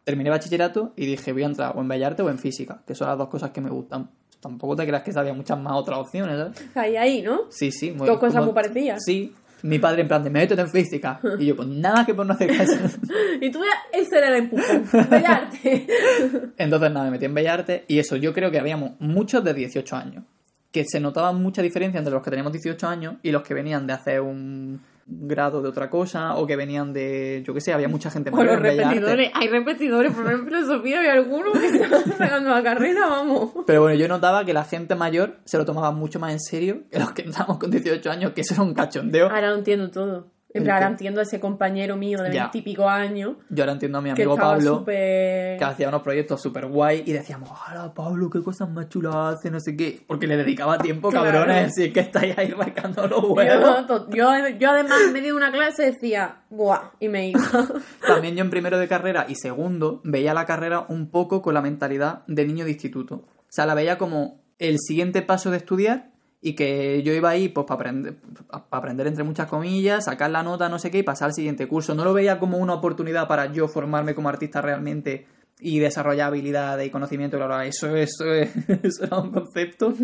[0.04, 3.08] Terminé bachillerato y dije, voy a entrar o en Bellarte o en Física, que son
[3.08, 4.10] las dos cosas que me gustan.
[4.40, 6.76] Tampoco te creas que había muchas más otras opciones, ¿sabes?
[6.76, 7.42] Ahí, ahí, ¿no?
[7.50, 7.92] Sí, sí.
[7.92, 9.00] muy- Dos cosas como- muy parecidas.
[9.04, 9.32] Sí.
[9.62, 11.20] Mi padre en plan de, métete en Física.
[11.38, 12.72] Y yo, pues nada que por no hacer caso.
[13.40, 13.60] Y tú
[13.92, 14.84] ese era el empujón.
[15.08, 15.86] Pelearte.
[16.58, 19.94] Entonces, nada, me metí en Bellarte y eso, yo creo que habíamos muchos de 18
[19.96, 20.24] años.
[20.72, 23.86] Que se notaba mucha diferencia entre los que teníamos 18 años y los que venían
[23.86, 27.88] de hacer un grado de otra cosa o que venían de, yo qué sé, había
[27.88, 29.00] mucha gente O mayor los Bellas Artes.
[29.00, 29.30] repetidores.
[29.34, 33.50] Hay repetidores, por ejemplo, en filosofía había algunos que estaban sacando la carrera, vamos.
[33.66, 36.82] Pero bueno, yo notaba que la gente mayor se lo tomaba mucho más en serio
[36.90, 39.28] que los que entramos con 18 años, que eso era un cachondeo.
[39.28, 40.30] Ahora lo entiendo todo.
[40.54, 43.98] En ¿El plan, ahora entiendo a ese compañero mío de veintipico años Yo ahora entiendo
[43.98, 44.78] a mi que amigo estaba Pablo.
[44.80, 45.56] súper...
[45.58, 49.50] que hacía unos proyectos súper guay y decíamos, hola Pablo, qué cosas más chulas hace,
[49.50, 51.30] no sé qué, porque le dedicaba tiempo, Claro.
[51.32, 53.86] cabrones, si es que estáis ahí rascando los Yo, huevos.
[53.86, 56.90] to- yo, yo además en medio de una clase decía, ¡buah!
[57.00, 57.40] Y me iba.
[58.06, 61.62] También yo en primero de carrera y segundo veía la carrera un poco con la
[61.62, 63.14] mentalidad de niño de instituto.
[63.14, 66.11] O sea, la veía como el siguiente paso de estudiar
[66.44, 68.16] y que yo iba ahí pues para aprender,
[68.48, 71.68] para aprender entre muchas comillas, sacar la nota, no sé qué, y pasar al siguiente
[71.68, 71.94] curso.
[71.94, 75.26] No lo veía como una oportunidad para yo formarme como artista realmente
[75.60, 77.36] y desarrollar habilidades y conocimiento.
[77.36, 79.94] Claro, eso, eso, eso era un concepto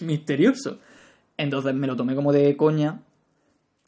[0.00, 0.78] misterioso.
[1.36, 3.00] Entonces me lo tomé como de coña.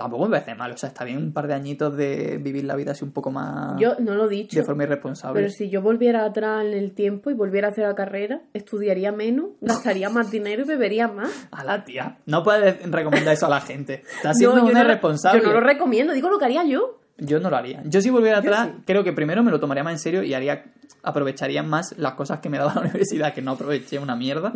[0.03, 2.75] Tampoco me parece mal, o sea, está bien un par de añitos de vivir la
[2.77, 4.59] vida así un poco más Yo no lo he dicho.
[4.59, 5.41] de forma irresponsable.
[5.41, 9.13] Pero si yo volviera atrás en el tiempo y volviera a hacer la carrera, estudiaría
[9.13, 11.31] menos, gastaría más dinero y bebería más.
[11.51, 12.19] A la tía.
[12.27, 14.03] No puedes recomendar eso a la gente.
[14.17, 15.41] Estás siendo No, yo una no- irresponsable.
[15.41, 16.99] Yo no lo recomiendo, digo lo que haría yo.
[17.25, 17.83] Yo no lo haría.
[17.85, 18.83] Yo si volviera atrás, sí.
[18.85, 20.65] creo que primero me lo tomaría más en serio y haría
[21.05, 24.53] aprovecharía más las cosas que me daba la universidad, que no aproveché una mierda.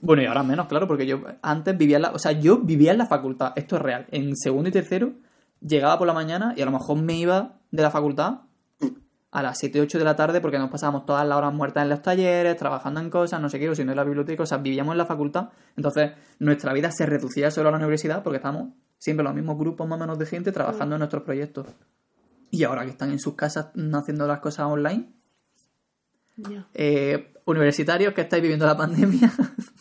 [0.00, 2.10] Bueno, y ahora menos, claro, porque yo antes vivía en la...
[2.10, 4.06] O sea, yo vivía en la facultad, esto es real.
[4.10, 5.12] En segundo y tercero
[5.60, 8.40] llegaba por la mañana y a lo mejor me iba de la facultad
[9.32, 11.90] a las 7, 8 de la tarde porque nos pasábamos todas las horas muertas en
[11.90, 14.46] los talleres, trabajando en cosas, no sé qué, o si no en la biblioteca, o
[14.46, 15.50] sea, vivíamos en la facultad.
[15.76, 19.86] Entonces, nuestra vida se reducía solo a la universidad porque estábamos siempre los mismos grupos
[19.86, 21.66] más o menos de gente trabajando en nuestros proyectos.
[22.56, 25.08] Y ahora que están en sus casas mm, haciendo las cosas online,
[26.74, 29.30] eh, universitarios que estáis viviendo la pandemia,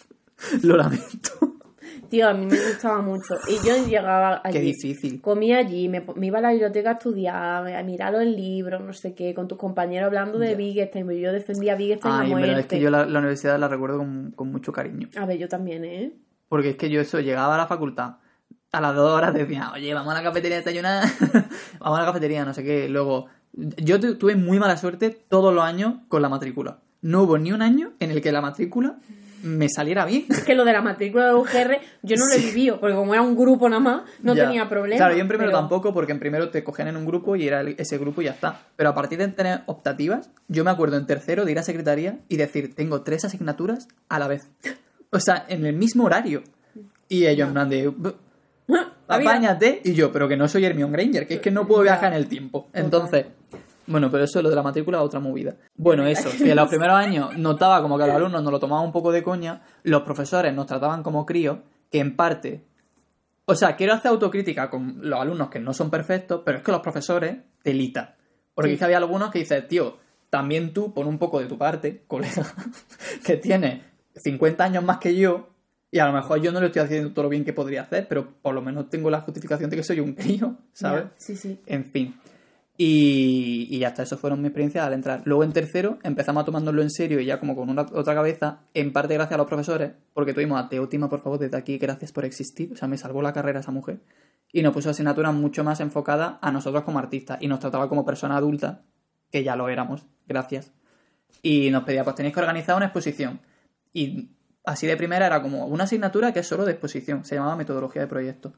[0.63, 1.29] lo lamento.
[2.09, 3.33] Tío, a mí me gustaba mucho.
[3.47, 4.53] Y yo llegaba allí.
[4.53, 5.21] Qué difícil.
[5.21, 8.93] Comía allí, me, me iba a la biblioteca a estudiar, a mirar los libros, no
[8.93, 10.57] sé qué, con tus compañeros hablando de Ya.
[10.57, 11.09] Wittgenstein.
[11.19, 12.47] Yo defendía a Wittgenstein Ay, muerte.
[12.47, 15.09] verdad es que yo la, la universidad la recuerdo con, con mucho cariño.
[15.17, 16.13] A ver, yo también, ¿eh?
[16.47, 18.17] Porque es que yo eso, llegaba a la facultad,
[18.77, 21.03] a las dos horas decía, oye, vamos a la cafetería a desayunar,
[21.79, 22.89] vamos a la cafetería, no sé qué.
[22.89, 26.79] Luego, yo tu- tuve muy mala suerte todos los años con la matrícula.
[27.01, 28.97] No hubo ni un año en el que la matrícula
[29.43, 30.25] me saliera bien.
[30.29, 33.13] Es que lo de la matrícula de UGR yo no lo he vivido, porque como
[33.13, 34.45] era un grupo nada más, no Ya.
[34.45, 34.97] tenía problema.
[34.97, 37.47] Claro, yo en primero pero- tampoco, porque en primero te cogían en un grupo y
[37.47, 38.61] era ese grupo y ya está.
[38.75, 42.17] Pero a partir de tener optativas, yo me acuerdo en tercero de ir a secretaría
[42.27, 44.49] y decir, tengo tres asignaturas a la vez.
[45.11, 46.41] O sea, en el mismo horario.
[47.07, 48.24] Y ellos en plan de, "Bu- La vida.
[49.07, 49.81] Apáñate.
[49.83, 52.17] Y yo, pero que no soy Hermione Granger, que es que no puedo viajar en
[52.17, 52.69] el tiempo.
[52.73, 53.25] Entonces,
[53.87, 55.55] bueno, pero eso lo de la matrícula otra movida.
[55.75, 58.85] Bueno, eso, que en los primeros años notaba como que los alumnos nos lo tomaban
[58.85, 61.59] un poco de coña, los profesores nos trataban como críos,
[61.91, 62.63] que en parte
[63.47, 66.71] o sea, quiero hacer autocrítica con los alumnos que no son perfectos, pero es que
[66.71, 68.15] los profesores telita.
[68.55, 68.73] Porque Sí.
[68.73, 69.97] es que había algunos que dices, tío,
[70.31, 72.43] también tú pon un poco de tu parte, colega,
[73.23, 73.83] que tiene
[74.15, 75.49] 50 años más que yo,
[75.95, 78.05] y a lo mejor yo no lo estoy haciendo todo lo bien que podría hacer,
[78.09, 81.05] pero por lo menos tengo la justificación de que soy un crío, ¿sabes?
[81.15, 81.61] Sí, sí.
[81.67, 82.19] En fin.
[82.75, 85.21] Y, y ya está, eso fueron mis experiencias al entrar.
[85.23, 88.59] Luego en tercero empezamos a tomárnoslo en serio y ya como con una, otra cabeza,
[88.73, 92.11] en parte gracias a los profesores, porque tuvimos a Teótima, por favor, desde aquí, gracias
[92.11, 92.73] por existir.
[92.73, 94.01] O sea, me salvó la carrera esa mujer.
[94.51, 98.05] Y nos puso asignaturas mucho más enfocadas a nosotros como artistas y nos trataba como
[98.05, 98.79] personas adultas,
[99.31, 100.73] que ya lo éramos, gracias.
[101.41, 103.39] Y nos pedía, pues tenéis que organizar una exposición.
[103.93, 104.34] Y
[104.65, 108.01] así de primera era como una asignatura que es solo de exposición, se llamaba metodología
[108.01, 108.53] de proyecto.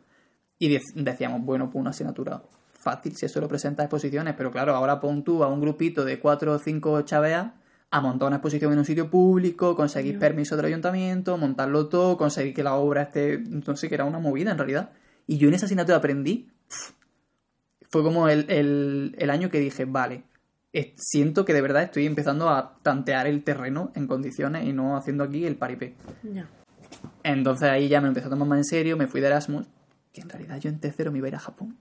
[0.59, 2.41] Y dec- decíamos, bueno, pues una asignatura
[2.73, 6.19] fácil si eso lo presenta exposiciones, pero claro, ahora pon tú a un grupito de
[6.19, 7.51] cuatro o cinco chaveas
[7.89, 12.53] a montar una exposición en un sitio público, conseguir permiso del ayuntamiento, montarlo todo, conseguir
[12.53, 13.35] que la obra esté...
[13.35, 14.89] Entonces, que era una movida en realidad.
[15.25, 16.49] Y yo en esa asignatura aprendí...
[17.89, 20.23] Fue como el, el- el año que dije, vale,
[20.97, 25.23] siento que de verdad estoy empezando a tantear el terreno en condiciones y no haciendo
[25.23, 25.95] aquí el paripé.
[26.23, 26.49] Ya.
[27.23, 29.67] Entonces ahí ya me empecé a tomar más en serio, me fui de Erasmus,
[30.13, 31.77] que en realidad yo en tercero me iba a ir a Japón.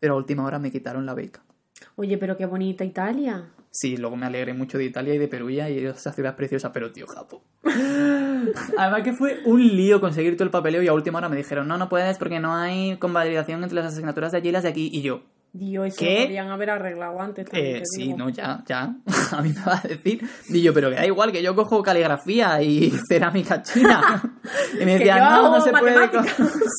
[0.00, 1.42] Pero a última hora me quitaron la beca.
[1.96, 3.50] Oye, pero qué bonita Italia.
[3.70, 6.90] Sí, luego me alegré mucho de Italia y de Perugia y esas ciudades preciosas, pero
[6.92, 7.40] tío, Japón.
[8.78, 11.68] Además que fue un lío conseguir todo el papeleo y a última hora me dijeron,
[11.68, 14.70] no, no puedes porque no hay convalidación entre las asignaturas de allí y las de
[14.70, 14.90] aquí.
[14.92, 16.20] Y yo, Dios, eso ¿Qué?
[16.20, 17.46] lo podían haber arreglado antes.
[17.46, 18.18] también Eh, sí, digo.
[18.18, 18.94] no, ya, ya.
[19.32, 20.22] A mí me va a decir.
[20.48, 24.34] Y yo, pero que da igual, que yo cojo caligrafía y cerámica china.
[24.74, 26.10] Y me Que decía, yo no, no se puede.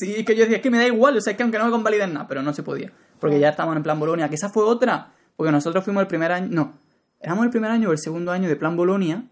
[0.00, 1.58] Sí, es que yo decía, es que me da igual, o sea, es que aunque
[1.58, 2.92] no me convaliden nada, pero no se podía.
[3.18, 5.12] Porque ya estábamos en plan Bolonia, que esa fue otra.
[5.36, 6.78] Porque nosotros fuimos el primer año, no,
[7.20, 9.24] éramos el primer año o el segundo año de plan Bolonia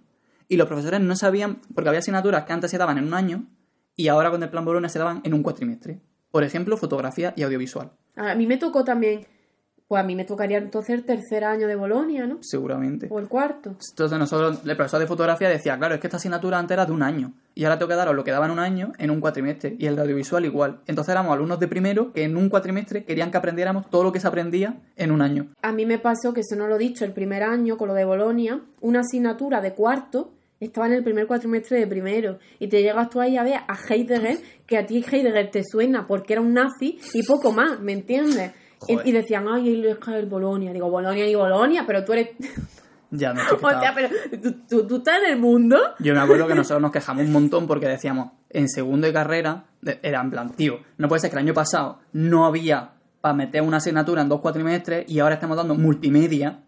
[0.49, 3.45] y los profesores no sabían, porque había asignaturas que antes se daban en un año
[3.97, 6.01] y ahora con el plan Bolonia se daban en un cuatrimestre.
[6.31, 9.27] Por ejemplo, fotografía y audiovisual, A mí me tocó también.
[9.89, 12.37] Pues a mí me tocaría entonces el tercer año de Bolonia, ¿no?
[12.43, 13.09] seguramente.
[13.11, 13.75] O el cuarto.
[13.89, 16.93] Entonces nosotros, el profesor de fotografía decía, claro, es que esta asignatura antes era de
[16.93, 19.21] un año y ahora tengo que daros lo que daba en un año en un
[19.21, 20.81] cuatrimestre y el de audiovisual igual.
[20.87, 24.21] Entonces éramos alumnos de primero que en un cuatrimestre querían que aprendiéramos todo lo que
[24.21, 25.49] se aprendía en un año.
[25.63, 27.95] A mí me pasó, que eso no lo he dicho, el primer año con lo
[27.95, 32.39] de Bolonia, una asignatura de cuarto estaba en el primer cuatrimestre de primero.
[32.59, 36.07] Y te llegas tú ahí a ver a Heidegger, que a ti Heidegger te suena
[36.07, 38.53] porque era un nazi y poco más, ¿me entiendes?
[38.87, 39.09] Y, Joder.
[39.09, 40.73] y decían, ay, él es el Bolonia.
[40.73, 42.31] Digo, Bolonia y Bolonia, pero tú eres.
[43.11, 44.09] Ya no o sea, pero
[44.43, 45.79] ¿tú, tú, tú estás en el mundo.
[45.99, 49.65] Yo me acuerdo que nosotros nos quejamos un montón porque decíamos, en segundo de carrera,
[50.03, 53.63] era en plan, tío, no puede ser que el año pasado no había para meter
[53.63, 56.61] una asignatura en dos cuatrimestres y ahora estamos dando multimedia,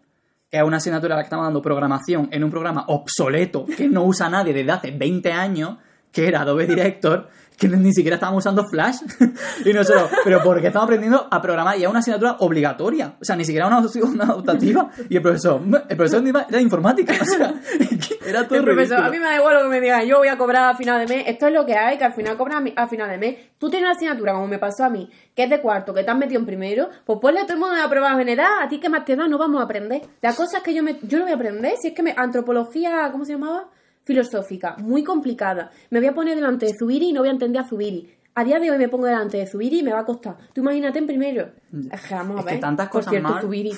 [0.51, 4.29] que es una asignatura que estamos dando programación en un programa obsoleto que no usa
[4.29, 5.77] nadie desde hace 20 años,
[6.11, 8.97] que era Adobe Director, que ni siquiera estábamos usando Flash.
[9.65, 13.15] y nosotros, pero porque estamos aprendiendo a programar y es una asignatura obligatoria.
[13.21, 14.89] O sea, ni siquiera una, una optativa.
[15.09, 17.13] Y el profesor, el profesor era de informática.
[17.21, 17.53] O sea,
[18.25, 19.07] era todo El profesor, ridículo.
[19.07, 21.05] a mí me da igual lo que me digan, yo voy a cobrar a final
[21.05, 23.37] de mes, esto es lo que hay, que al final cobras a final de mes.
[23.57, 26.11] Tú tienes una asignatura, como me pasó a mí, que es de cuarto, que te
[26.11, 28.67] has metido en primero, pues ponle a todo el mundo en la prueba general, a
[28.67, 30.01] ti que más te da, no vamos a aprender.
[30.21, 32.13] La cosa es que yo, me, yo no voy a aprender, si es que me,
[32.17, 33.69] antropología, ¿cómo se llamaba?
[34.03, 35.71] Filosófica, muy complicada.
[35.89, 38.09] Me voy a poner delante de Zubiri y no voy a entender a Zubiri.
[38.33, 40.37] A día de hoy me pongo delante de Zubiri y me va a costar.
[40.53, 41.49] Tú imagínate en primero.
[41.91, 42.61] Es que vamos a Es que ver.
[42.61, 43.41] tantas Por cosas cierto, mal.
[43.41, 43.71] Zubiri.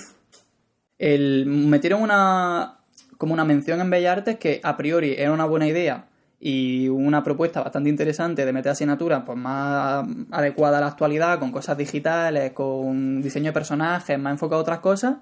[0.98, 2.80] El, metieron una
[3.18, 6.08] como una mención en Bellas Artes que a priori era una buena idea
[6.40, 11.52] y una propuesta bastante interesante de meter asignaturas pues, más adecuada a la actualidad, con
[11.52, 15.16] cosas digitales, con diseño de personajes, más enfocado a otras cosas.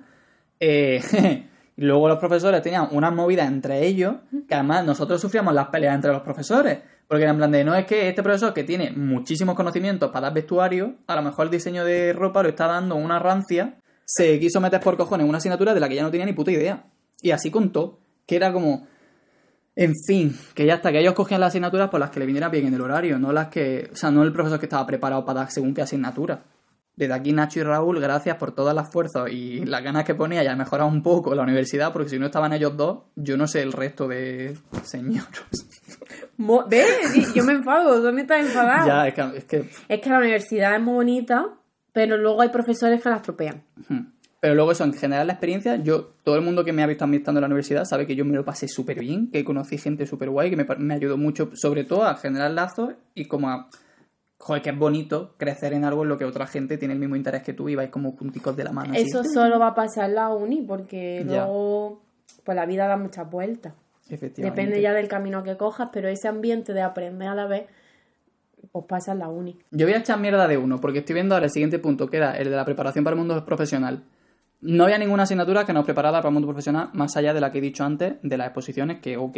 [0.60, 1.00] Eh,
[1.82, 4.16] luego los profesores tenían unas movidas entre ellos,
[4.48, 7.86] que además nosotros sufríamos las peleas entre los profesores, Porque en plan de, no es
[7.86, 11.84] que este profesor que tiene muchísimos conocimientos para dar vestuario, a lo mejor el diseño
[11.84, 15.80] de ropa lo está dando una rancia, se quiso meter por cojones una asignatura de
[15.80, 16.86] la que ya no tenía ni puta idea.
[17.22, 18.88] Y así contó, que era como,
[19.76, 22.50] en fin, que ya hasta que ellos cogían las asignaturas por las que le viniera
[22.50, 25.26] bien en el horario, no las que, o sea, no el profesor que estaba preparado
[25.26, 26.44] para dar según qué asignatura.
[27.02, 30.44] Desde aquí Nacho y Raúl, gracias por todas las fuerzas y las ganas que ponía
[30.44, 33.64] ya mejorado un poco la universidad, porque si no estaban ellos dos, yo no sé
[33.64, 35.26] el resto de señoros.
[36.38, 37.34] Mo- ¿Ves?
[37.34, 38.86] Yo me enfado, ¿dónde estás enfadado?
[38.88, 41.48] ya, es que, es que Es que la universidad es muy bonita,
[41.92, 43.64] pero luego hay profesores que la estropean.
[44.40, 47.04] Pero luego eso, en general la experiencia, yo, todo el mundo que me ha visto
[47.04, 49.44] a mí estando en la universidad sabe que yo me lo pasé súper bien, que
[49.44, 53.26] conocí gente súper guay, que me, me ayudó mucho, sobre todo a generar lazos y
[53.26, 53.68] como a,
[54.42, 57.16] joder, que es bonito crecer en algo en lo que otra gente tiene el mismo
[57.16, 58.94] interés que tú y vais como junticos de la mano.
[58.94, 59.04] así.
[59.04, 61.46] Eso solo va a pasar en la uni, porque Ya.
[61.46, 62.02] luego
[62.44, 63.74] pues la vida da muchas vueltas.
[64.10, 64.62] Efectivamente.
[64.62, 67.66] Depende ya del camino que cojas, pero ese ambiente de aprender a la vez,
[68.72, 69.58] pues pasa en la uni.
[69.72, 72.18] Yo voy a echar mierda de uno, porque estoy viendo ahora el siguiente punto, que
[72.18, 74.04] era el de la preparación para el mundo profesional.
[74.60, 77.52] No había ninguna asignatura que nos preparara para el mundo profesional, más allá de la
[77.52, 79.38] que he dicho antes, de las exposiciones, que ok.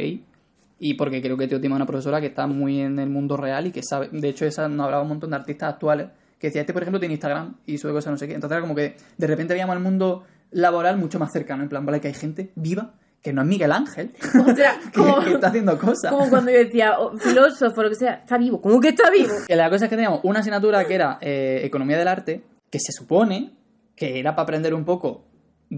[0.85, 3.67] Y porque creo que Teotima es una profesora que está muy en el mundo real
[3.67, 4.09] y que sabe.
[4.11, 6.99] De hecho, esa nos hablaba un montón de artistas actuales que decía, este por ejemplo
[6.99, 8.33] tiene Instagram y sube cosas no sé qué.
[8.33, 11.63] Entonces era como que de repente veíamos el mundo laboral mucho más cercano.
[11.63, 14.11] En plan, vale, que hay gente viva que no es Miguel Ángel,
[14.45, 16.11] O sea, que, como, que está haciendo cosas.
[16.11, 18.59] como cuando yo decía, oh, filósofo, lo que sea, está vivo.
[18.59, 19.35] ¿Cómo que está vivo?
[19.47, 22.79] Que la cosa es que teníamos una asignatura que era eh, Economía del Arte, que
[22.81, 23.53] se supone
[23.95, 25.23] que era para aprender un poco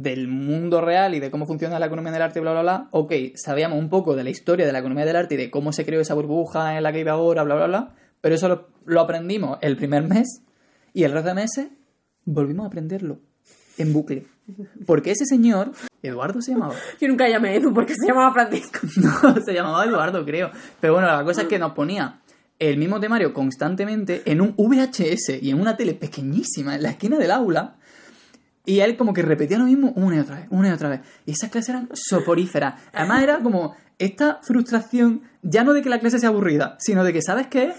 [0.02, 2.88] del mundo real y de cómo funciona la economía del arte, bla, bla, bla.
[2.92, 5.72] Ok, sabíamos un poco de la historia de la economía del arte y de cómo
[5.74, 7.96] se creó esa burbuja en la que vive ahora, bla, bla, bla.
[8.22, 10.42] Pero eso lo, lo aprendimos el primer mes
[10.94, 11.68] y el resto de meses
[12.26, 13.20] volvimos a aprenderlo
[13.78, 14.26] en bucle.
[14.86, 15.72] Porque ese señor,
[16.04, 16.76] Eduardo se llamaba.
[17.02, 18.80] Yo nunca llamé Edu porque se llamaba Francisco.
[18.98, 20.52] No, se llamaba Eduardo, creo.
[20.80, 22.22] Pero bueno, la cosa es que nos ponía
[22.60, 27.18] el mismo temario constantemente en un VHS y en una tele pequeñísima en la esquina
[27.18, 27.78] del aula.
[28.66, 31.02] Y él como que repetía lo mismo una y otra vez, una y otra vez.
[31.26, 32.76] Y esas clases eran soporíferas.
[32.94, 37.14] Además era como esta frustración, ya no de que la clase sea aburrida, sino de
[37.14, 37.76] que sabes que es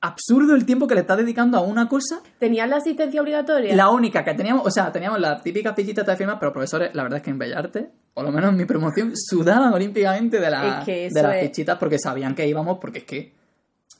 [0.00, 3.74] absurdo el tiempo que le estás dedicando a una cosa ¿Tenías la asistencia obligatoria?
[3.74, 7.02] la única que teníamos, o sea, teníamos las típicas fichitas de firmas, pero profesores, la
[7.02, 10.78] verdad es que en Bellarte, por lo menos en mi promoción, sudaban olímpicamente de, la-
[10.80, 13.34] Es que de las es- fichitas porque sabían que íbamos, porque es que,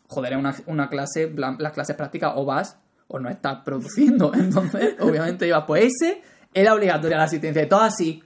[0.07, 4.33] joder, es una, una clase, las clases prácticas o vas o no estás produciendo.
[4.35, 6.23] Entonces, obviamente ibas, pues ese
[6.55, 8.23] era obligatoria la asistencia, y todo así.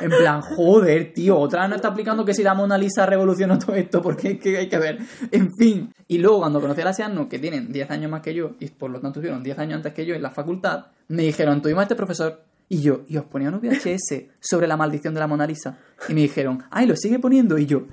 [0.00, 3.58] En plan, joder, tío, otra vez no está aplicando que si la Mona Lisa revolucionó
[3.58, 4.98] todo esto, porque es hay que ver.
[5.30, 5.92] En fin.
[6.08, 8.68] Y luego, cuando conocí a la Siano, que tienen 10 años más que yo, y
[8.68, 11.80] por lo tanto tuvieron 10 años antes que yo en la facultad, me dijeron, tuvimos
[11.80, 15.26] a este profesor, y yo, y os ponía un VHS sobre la maldición de la
[15.26, 15.78] Mona Lisa.
[16.08, 17.86] Y me dijeron, ay, lo sigue poniendo, y yo,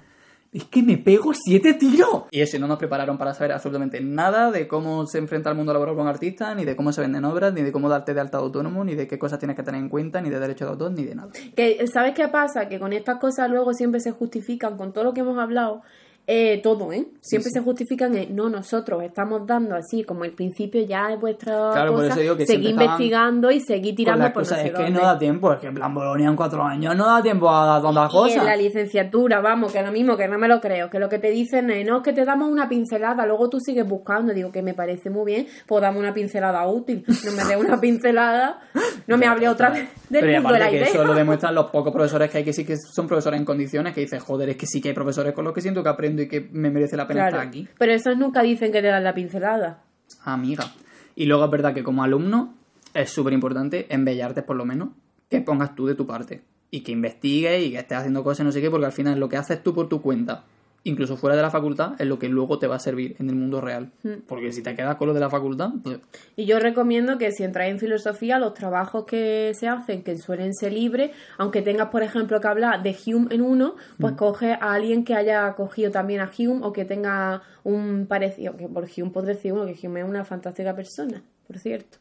[0.54, 2.24] es que me pego siete tiros.
[2.32, 5.74] Y eso, no nos prepararon para saber absolutamente nada de cómo se enfrenta al mundo
[5.74, 8.38] laboral con artistas, ni de cómo se venden obras, ni de cómo darte de alta
[8.38, 10.72] de autónomo, ni de qué cosas tienes que tener en cuenta, ni de derecho de
[10.72, 11.30] autor, ni de nada.
[11.56, 12.70] Que, ¿Sabes qué pasa?
[12.70, 15.82] Que con estas cosas luego siempre se justifican, con todo lo que hemos hablado,
[16.26, 17.06] eh, todo, ¿eh?
[17.20, 17.56] Siempre sí.
[17.56, 21.92] se justifican en, no, nosotros estamos dando así, como el principio ya es vuestra Claro,
[21.92, 24.70] por cosa, eso digo que estaban investigando y seguir Con tirando por cosas, no sé
[24.70, 27.22] es que no da tiempo, es que en plan Bolonia en cuatro años no da
[27.22, 28.46] tiempo a dar tantas Y en cosas.
[28.46, 31.30] la licenciatura, vamos, que lo mismo, que no me lo creo, que lo que te
[31.30, 34.62] dicen es, no, es que te damos una pincelada, luego tú sigues buscando, digo que
[34.62, 38.62] me parece muy bien, pues dame una pincelada útil, no me dé una pincelada,
[39.08, 40.88] no me hable otra vez del Pero mundo de la que idea.
[40.88, 43.94] eso lo demuestran los pocos profesores que hay que sí que son profesores en condiciones
[43.94, 46.12] que dices, joder, es que sí que hay profesores con los que siento que aprendo
[46.21, 47.67] y que me merece la pena Claro, estar aquí.
[47.78, 49.84] Pero esos nunca dicen que te dan la pincelada.
[50.23, 50.71] Amiga.
[51.15, 52.56] Y luego es verdad que como alumno
[52.93, 54.06] es súper importante en
[54.45, 54.89] por lo menos
[55.30, 58.52] que pongas tú de tu parte y que investigues y que estés haciendo cosas no
[58.52, 60.43] sé qué porque al final lo que haces tú por tu cuenta
[60.86, 63.36] incluso fuera de la facultad es lo que luego te va a servir en el
[63.36, 64.22] mundo real Hmm.
[64.28, 66.00] porque si te quedas con lo de la facultad pues,
[66.36, 70.54] Y yo recomiendo que si entráis en filosofía, los trabajos que se hacen, que suelen
[70.54, 74.74] ser libres, aunque tengas, por ejemplo, que hablar de Hume en uno, pues coge a
[74.74, 79.12] alguien que haya cogido también a Hume o que tenga un parecido, que por Hume
[79.12, 81.98] podré decir uno, que Hume es una fantástica persona, por cierto.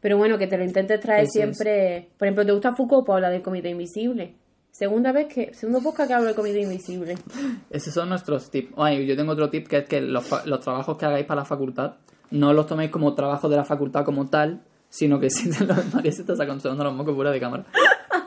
[0.00, 1.32] Pero bueno, que te lo intentes traer Eso es.
[1.56, 2.08] siempre.
[2.18, 3.06] Por ejemplo, ¿te gusta Foucault?
[3.06, 4.34] Pues habla del Comité Invisible.
[4.74, 7.14] Segunda vez que, segundo podcast que hablo del Comité Invisible.
[7.70, 8.74] Esos son nuestros tips.
[8.76, 11.44] Ay, yo tengo otro tip que es que los, los trabajos que hagáis para la
[11.44, 11.94] facultad
[12.32, 15.94] no los toméis como trabajos de la facultad como tal, sino que si te los...
[15.94, 17.66] María se está sacando los mocos fuera de cámara.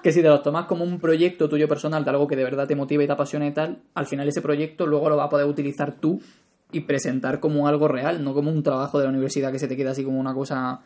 [0.01, 2.65] Que si te los tomas como un proyecto tuyo personal de algo que de verdad
[2.65, 5.29] te motiva y te apasiona y tal, al final ese proyecto luego lo vas a
[5.29, 6.21] poder utilizar tú
[6.71, 9.75] y presentar como algo real, no como un trabajo de la universidad que se te
[9.75, 10.79] queda así como una cosa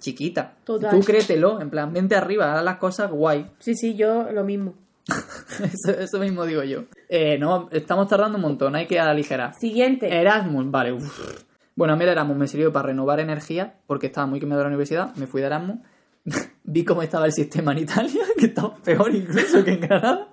[0.00, 0.54] chiquita.
[0.64, 0.90] Total.
[0.90, 3.50] Tú créetelo, en plan, vente arriba, haz las cosas guay.
[3.58, 4.85] Sí, sí, yo lo mismo.
[5.72, 6.84] eso, eso mismo digo yo.
[7.08, 9.54] Eh, no, estamos tardando un montón, hay que aligerar.
[9.54, 10.14] Siguiente.
[10.14, 10.92] Erasmus, vale.
[10.92, 11.46] uf.
[11.76, 14.64] Bueno, a mí el Erasmus me sirvió para renovar energía, porque estaba muy quemado de
[14.64, 15.78] la universidad, me fui de Erasmus,
[16.64, 20.28] vi cómo estaba el sistema en Italia, que estaba peor incluso que en Granada,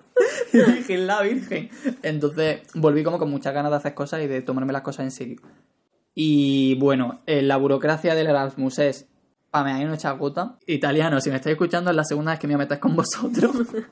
[0.53, 1.69] y dije, la virgen.
[2.01, 5.11] Entonces volví como con muchas ganas de hacer cosas y de tomarme las cosas en
[5.11, 5.41] serio.
[6.15, 9.09] Y bueno, eh, la burocracia del Erasmus es,
[9.53, 10.57] hay una chacota.
[10.65, 13.51] Italiano, si me estáis escuchando, es la segunda vez que me meter con vosotros.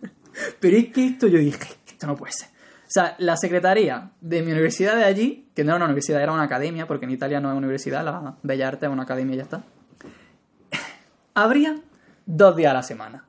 [0.59, 2.49] Pero es que esto yo dije, esto no puede ser.
[2.49, 6.33] O sea, la secretaría de mi universidad de allí, que no era una universidad, era
[6.33, 9.37] una academia, porque en Italia no es universidad, la Bella Arte es una academia y
[9.37, 9.63] ya está.
[11.35, 11.75] Habría
[12.25, 13.25] dos días a la semana.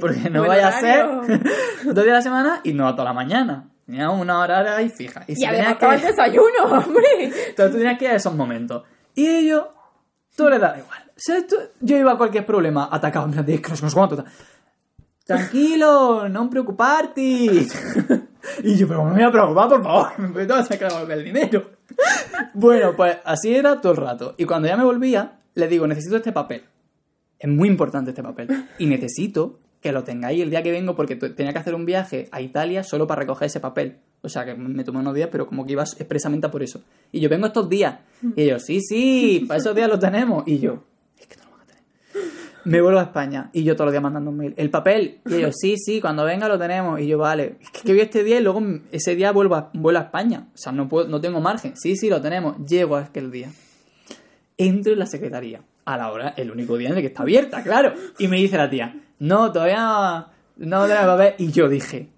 [0.00, 1.06] Porque no vaya a ser
[1.86, 3.70] dos días a la semana y no a toda la mañana.
[3.86, 5.24] Tenía una hora ahí fija.
[5.26, 7.02] Y, Y si además estaba el desayuno, hombre.
[7.48, 8.84] entonces tú tenías que ir a esos momentos.
[9.14, 9.66] Y ellos,
[10.36, 11.03] todo les daba igual.
[11.80, 14.24] Yo iba a cualquier problema atacado, en plan de no sé cuánto.
[15.24, 17.22] Tranquilo, no preocuparte.
[18.62, 21.24] y yo, pero ¿cómo me voy a preocupar, por favor, me sacar a volver el
[21.24, 21.70] dinero.
[22.54, 24.34] bueno, pues así era todo el rato.
[24.36, 26.64] Y cuando ya me volvía, le digo, necesito este papel.
[27.38, 28.48] Es muy importante este papel.
[28.78, 32.28] Y necesito que lo tengáis el día que vengo porque tenía que hacer un viaje
[32.32, 33.98] a Italia solo para recoger ese papel.
[34.22, 36.82] O sea, que me tomé unos días, pero como que ibas expresamente a por eso.
[37.12, 37.98] Y yo vengo estos días.
[38.34, 40.44] Y ellos, sí, sí, para esos días lo tenemos.
[40.46, 40.84] Y yo,
[41.18, 41.84] es que no lo van a tener.
[42.64, 44.54] Me vuelvo a España y yo todos los días mandando un mail.
[44.56, 45.20] El papel.
[45.26, 47.00] Y ellos, sí, sí, cuando venga lo tenemos.
[47.00, 47.56] Y yo, vale.
[47.60, 50.48] Es que voy este día y luego ese día vuelvo a, vuelvo a España.
[50.54, 51.76] O sea, no, puedo, no tengo margen.
[51.76, 52.56] Sí, sí, lo tenemos.
[52.66, 53.50] Llego a aquel día.
[54.56, 55.60] Entro en la secretaría.
[55.84, 57.92] A la hora, el único día en el que está abierta, claro.
[58.18, 61.34] Y me dice la tía, no, todavía no tenemos papel.
[61.36, 62.08] Y yo dije,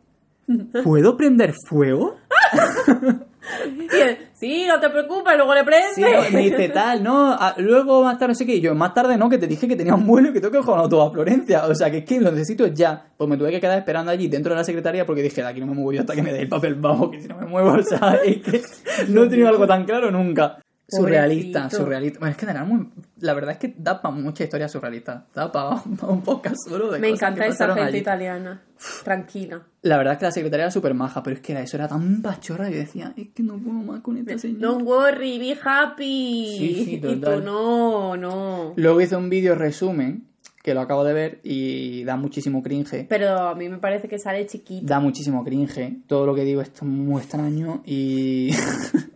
[0.84, 2.16] ¿puedo prender fuego?
[3.96, 5.86] Y él, sí, no te preocupes, luego le prende.
[5.94, 8.56] Sí, no, me dice tal, no, a- luego más tarde no sé qué.
[8.56, 10.52] Y yo, más tarde no, que te dije que tenía un vuelo y que tengo
[10.52, 11.66] que coger un autobús a Florencia.
[11.66, 13.06] O sea, que es que lo necesito ya.
[13.16, 15.60] Pues me tuve que quedar esperando allí dentro de la secretaría porque dije, de aquí
[15.60, 17.46] no me muevo yo hasta que me dé el papel bajo, que si no me
[17.46, 18.62] muevo, o sea, es que
[19.08, 20.58] no he tenido algo tan claro nunca.
[20.88, 21.82] Surrealista, Pobrecito.
[21.82, 22.18] surrealista.
[22.20, 22.86] Bueno, es que en Erasmus,
[23.18, 25.26] la verdad es que da para mucha historia surrealista.
[25.34, 27.98] Da para un podcast solo de Me cosas encanta que esa gente allí.
[27.98, 28.62] italiana.
[29.04, 29.62] Tranquila.
[29.82, 32.20] La verdad es que la secretaria era súper maja, pero es que eso, era tan
[32.22, 32.68] pachorra.
[32.68, 34.68] Yo decía, es que no puedo más con esta señora.
[34.68, 36.56] Don't worry, be happy.
[36.58, 37.44] Sí, sí, y tú total.
[37.44, 38.74] no, no.
[38.76, 40.26] Luego hice un vídeo resumen,
[40.62, 43.06] que lo acabo de ver, y da muchísimo cringe.
[43.08, 44.86] Pero a mí me parece que sale chiquita.
[44.86, 46.02] Da muchísimo cringe.
[46.06, 48.50] Todo lo que digo es muy extraño y...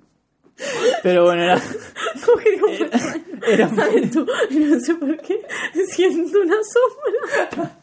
[1.03, 1.61] Pero bueno, era...
[2.25, 2.67] ¿Cómo que digo,
[3.47, 4.27] era ¿Sabes tú?
[4.51, 5.41] No sé por qué
[5.89, 7.77] siento una sombra.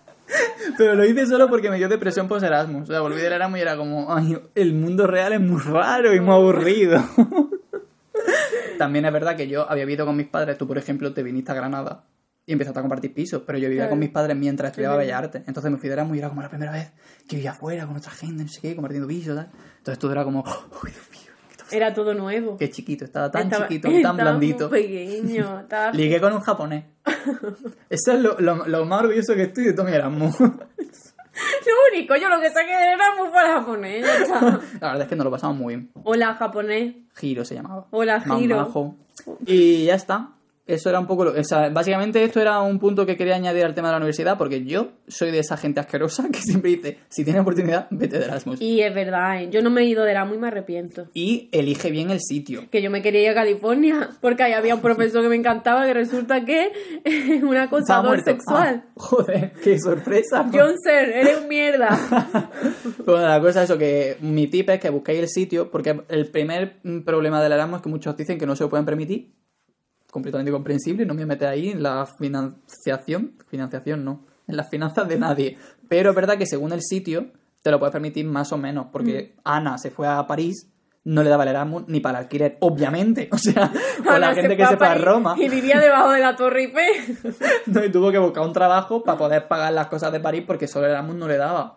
[0.78, 2.84] Pero lo hice solo porque me dio depresión post Erasmus.
[2.84, 6.14] O sea, volví del Erasmus y era como, ay, el mundo real es muy raro
[6.14, 7.02] y muy aburrido.
[8.78, 10.58] También es verdad que yo había vivido con mis padres.
[10.58, 12.04] Tú, por ejemplo, te viniste a Granada
[12.46, 13.42] y empezaste a compartir pisos.
[13.46, 13.92] Pero yo vivía Claro.
[13.92, 15.02] con mis padres mientras estudiaba Ujú.
[15.04, 15.44] Bellas Artes.
[15.48, 16.92] Entonces me fui de Erasmus y era como la primera vez
[17.28, 19.50] que vivía afuera con otra gente, no sé qué, compartiendo pisos, tal.
[19.78, 20.44] Entonces todo era como,
[20.84, 21.27] uy, Dios mío,
[21.72, 22.58] Era todo nuevo.
[22.58, 24.70] qué chiquito, estaba tan Estaba- chiquito, tan estaba blandito.
[24.70, 25.60] Muy pequeño.
[25.62, 25.92] Estaba...
[25.94, 26.86] Ligué con un japonés.
[27.90, 30.40] Eso es lo, lo- lo más orgulloso que estoy de todo mi Erasmus.
[30.40, 34.04] Lo único, yo lo que saqué era muy para japonés.
[34.06, 34.42] ya está.
[34.82, 35.92] La verdad es que nos lo pasamos muy bien.
[36.04, 36.96] Hola, japonés.
[37.16, 37.86] Giro se llamaba.
[37.92, 38.96] Hola, Giro.
[39.46, 40.30] Y ya está.
[40.68, 41.32] Eso era un poco lo.
[41.32, 44.38] O sea, básicamente esto era un punto que quería añadir al tema de la universidad,
[44.38, 48.26] porque yo soy de esa gente asquerosa que siempre dice: si tienes oportunidad, vete de
[48.26, 48.62] Erasmus.
[48.62, 49.50] Y, Y es verdad, ¿eh?
[49.50, 51.08] yo no me he ido de Erasmus y me arrepiento.
[51.14, 52.70] elige bien el sitio.
[52.70, 55.86] Que yo me quería ir a California porque ahí había un profesor que me encantaba
[55.86, 56.72] que resulta que
[57.04, 58.84] es un acosador sexual.
[58.86, 60.44] Ah, joder, qué sorpresa.
[60.52, 61.98] Johnson, eres un mierda.
[63.06, 66.30] Bueno, la cosa es eso, que mi tip es que busquéis el sitio, porque el
[66.30, 69.32] primer problema del Erasmus es que muchos dicen que no se lo pueden permitir.
[70.12, 73.34] Completamente comprensible, no me mete ahí en la financiación.
[73.48, 75.58] Financiación no, en las finanzas de nadie.
[75.88, 77.32] Pero es verdad que según el sitio,
[77.62, 80.70] te lo puedes permitir más o menos, porque Ana se fue a París,
[81.04, 83.30] no le daba el Erasmus ni para el alquiler, obviamente.
[83.38, 85.36] O sea, con Ana la gente que se fue a Roma.
[85.38, 87.36] Y vivía debajo de la Torre Eiffel.
[87.68, 90.68] No, y tuvo que buscar un trabajo para poder pagar las cosas de París porque
[90.68, 91.76] solo Erasmus no le daba.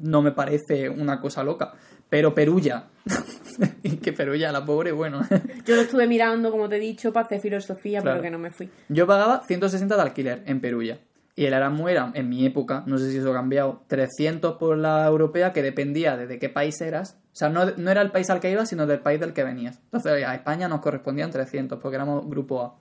[0.00, 1.72] No me parece una cosa loca.
[2.08, 2.88] Pero Perulla.
[3.82, 5.20] y que Perulla, la pobre, bueno.
[5.66, 8.16] Yo lo estuve mirando, como te he dicho, para hacer filosofía, Claro.
[8.16, 8.70] pero que no me fui.
[8.88, 10.98] Yo pagaba 160 de alquiler en Perulla.
[11.36, 14.76] Y el Erasmus era, en mi época, no sé si eso ha cambiado, 300 por
[14.76, 17.18] la europea, que dependía de, de qué país eras.
[17.32, 19.44] O sea, no, no era el país al que ibas, sino del país del que
[19.44, 19.78] venías.
[19.84, 22.74] Entonces, a España nos correspondían 300, porque éramos grupo A.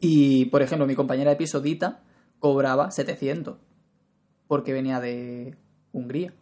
[0.00, 2.00] Y, por ejemplo, mi compañera de piso, Dita,
[2.40, 3.58] cobraba 700,
[4.48, 5.54] porque venía de
[5.92, 6.32] Hungría.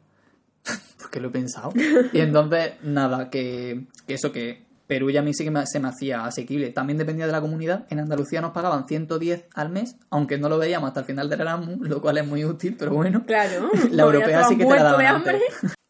[1.00, 1.72] porque lo he pensado.
[2.12, 5.88] Y entonces, nada, que, que eso que Perulla a mí sí que me- se me
[5.88, 6.70] hacía asequible.
[6.70, 7.84] También dependía de la comunidad.
[7.90, 11.42] En Andalucía nos pagaban 110 al mes, aunque no lo veíamos hasta el final del
[11.42, 13.24] Erasmus, lo cual es muy útil, pero bueno.
[13.26, 13.68] Claro.
[13.90, 15.24] La europea ya sí que te la daban.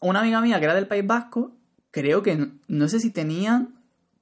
[0.01, 1.53] Una amiga mía que era del País Vasco,
[1.93, 3.78] creo que no, no sé si tenían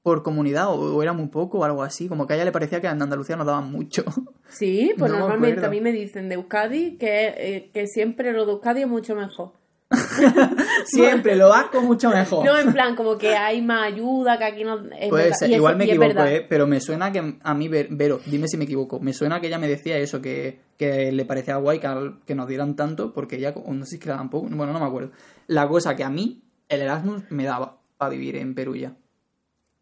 [0.06, 2.52] por comunidad o, o era muy poco o algo así, como que a ella le
[2.52, 4.04] parecía que en Andalucía nos daban mucho.
[4.48, 8.32] Sí, pues No me normalmente a mí me dicen de Euskadi que, eh, que siempre
[8.32, 9.50] lo de Euskadi es mucho mejor.
[10.84, 12.44] Siempre lo vasco mucho mejor.
[12.44, 14.80] No, en plan, como que hay más ayuda, que aquí no...
[14.98, 16.22] es eso- igual me y equivoco.
[16.24, 16.46] ¿eh?
[16.48, 19.48] pero me suena que a mí, Ver- Vero, dime si me equivoco, me suena que
[19.48, 21.88] ella me decía eso, que, que le parecía guay que,
[22.24, 24.72] que nos dieran tanto, porque ella, no sé si es que le daban poco, bueno,
[24.72, 25.10] no me acuerdo.
[25.48, 28.94] La cosa que a mí, el Erasmus me daba para vivir en Perú ya.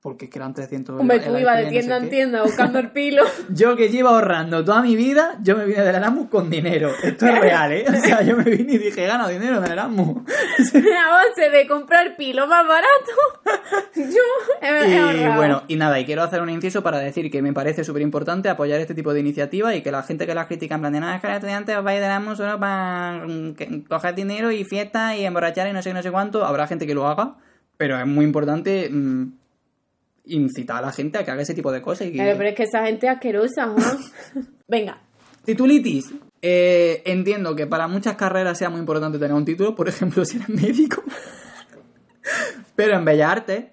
[0.05, 2.79] Porque es que eran 300 Hombre, tú ibas de no tienda sé en tienda buscando
[2.79, 3.23] el pilo.
[3.49, 6.91] Yo que llevo ahorrando toda mi vida, yo me vine del Erasmus con dinero.
[7.03, 7.87] Esto es real, ¿eh?
[7.89, 10.19] O sea, yo me vine y dije, gano dinero en el Erasmus.
[10.75, 13.13] a base de comprar pilo más barato.
[13.95, 14.21] Yo
[14.61, 15.37] he, Y ahorrado.
[15.37, 18.51] bueno, y nada, y quiero hacer un inciso para decir que me parece súper importante
[18.51, 21.01] apoyar este tipo de iniciativas y que la gente que las critica en plan de
[21.01, 24.65] no, es que los estudiantes os vais de Erasmus solo para mm, coger dinero y
[24.65, 27.37] fiesta y emborrachar y no sé qué, no sé cuánto, habrá gente que lo haga,
[27.79, 29.44] pero es muy importante mm,
[30.27, 32.09] incitar a la gente a que haga ese tipo de cosas.
[32.09, 32.17] Y que...
[32.17, 33.77] Claro, pero es que esa gente es asquerosa, ¿no?
[34.69, 35.01] Venga.
[35.45, 36.13] Titulitis.
[36.41, 40.37] Eh, entiendo que para muchas carreras sea muy importante tener un título, por ejemplo, si
[40.37, 41.03] eres médico.
[42.77, 43.65] Pero en Bellas Artes,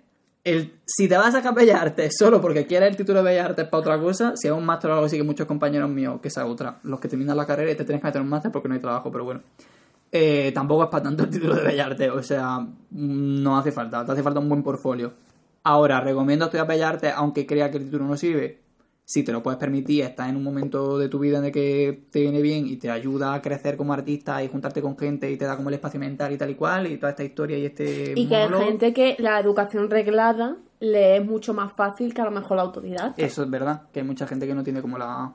[0.44, 3.50] el, si te vas a sacar Bellas Artes solo porque quieres el título de Bellas
[3.50, 6.20] Artes para otra cosa, si es un máster o algo así que muchos compañeros míos,
[6.22, 8.52] que esa otra, los que terminan la carrera y te tienes que meter un máster
[8.52, 9.42] porque no hay trabajo, pero bueno.
[10.14, 14.06] Eh, tampoco es para tanto el título de Bellas Artes, o sea, no hace falta,
[14.06, 15.14] te hace falta un buen portfolio.
[15.64, 18.62] Ahora, recomiendo estudiar Bellas Artes aunque crea que el título no sirve.
[19.04, 22.06] Si te lo puedes permitir, estás en un momento de tu vida en el que
[22.12, 25.38] te viene bien y te ayuda a crecer como artista y juntarte con gente y
[25.38, 27.66] te da como el espacio mental y tal y cual y toda esta historia y
[27.66, 32.22] este Y que hay gente que la educación reglada le es mucho más fácil que
[32.22, 33.22] a lo mejor la autodidacta.
[33.22, 35.34] Eso es verdad, que hay mucha gente que no tiene como la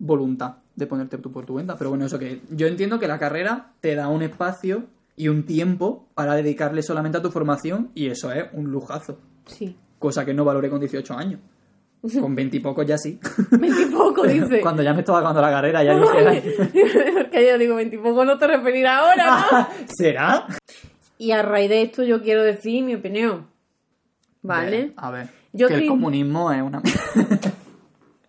[0.00, 1.76] voluntad de ponerte tú por tu cuenta.
[1.76, 5.44] Pero bueno, eso que yo entiendo que la carrera te da un espacio y un
[5.44, 9.18] tiempo para dedicarle solamente a tu formación y eso es un lujazo.
[9.50, 9.76] Sí.
[9.98, 11.40] Cosa que no valoré con 18 años.
[12.20, 13.18] Con 20 y pocos ya sí.
[13.50, 14.60] Veintipoco, dice.
[14.62, 15.94] Cuando ya me estaba acabando la carrera ya
[16.32, 17.12] dije...
[17.14, 19.68] Porque yo digo, veintipoco no te referirás ahora, ¿no?
[19.86, 20.46] ¿Será?
[21.18, 23.48] Y a raíz de esto yo quiero decir mi opinión.
[24.42, 24.94] ¿Vale?
[24.96, 25.28] A ver.
[25.52, 26.80] Yo que el comunismo es una...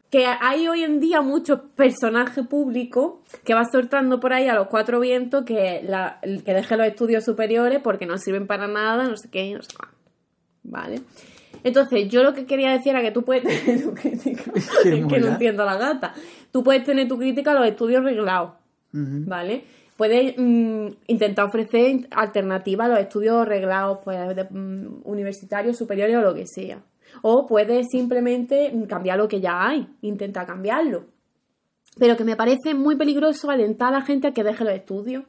[0.09, 3.13] Que hay hoy en día muchos personajes públicos
[3.45, 7.23] que va soltando por ahí a los cuatro vientos que, la, que deje los estudios
[7.23, 10.00] superiores porque no sirven para nada, no sé qué, no sé cuánto.
[10.63, 11.01] ¿Vale?
[11.63, 14.51] Entonces, yo lo que quería decir era que tú puedes tener tu crítica.
[14.55, 16.13] Es que no entiendo a la gata.
[16.51, 18.51] Tú puedes tener tu crítica a los estudios reglados.
[18.93, 19.63] ¿vale?
[19.97, 26.21] Puedes mm, intentar ofrecer alternativas a los estudios reglados, pues, de, mm, universitarios, superiores o
[26.21, 26.81] lo que sea.
[27.21, 31.05] O puedes simplemente cambiar lo que ya hay, intenta cambiarlo.
[31.97, 35.25] Pero que me parece muy peligroso alentar a la gente a que deje los estudios,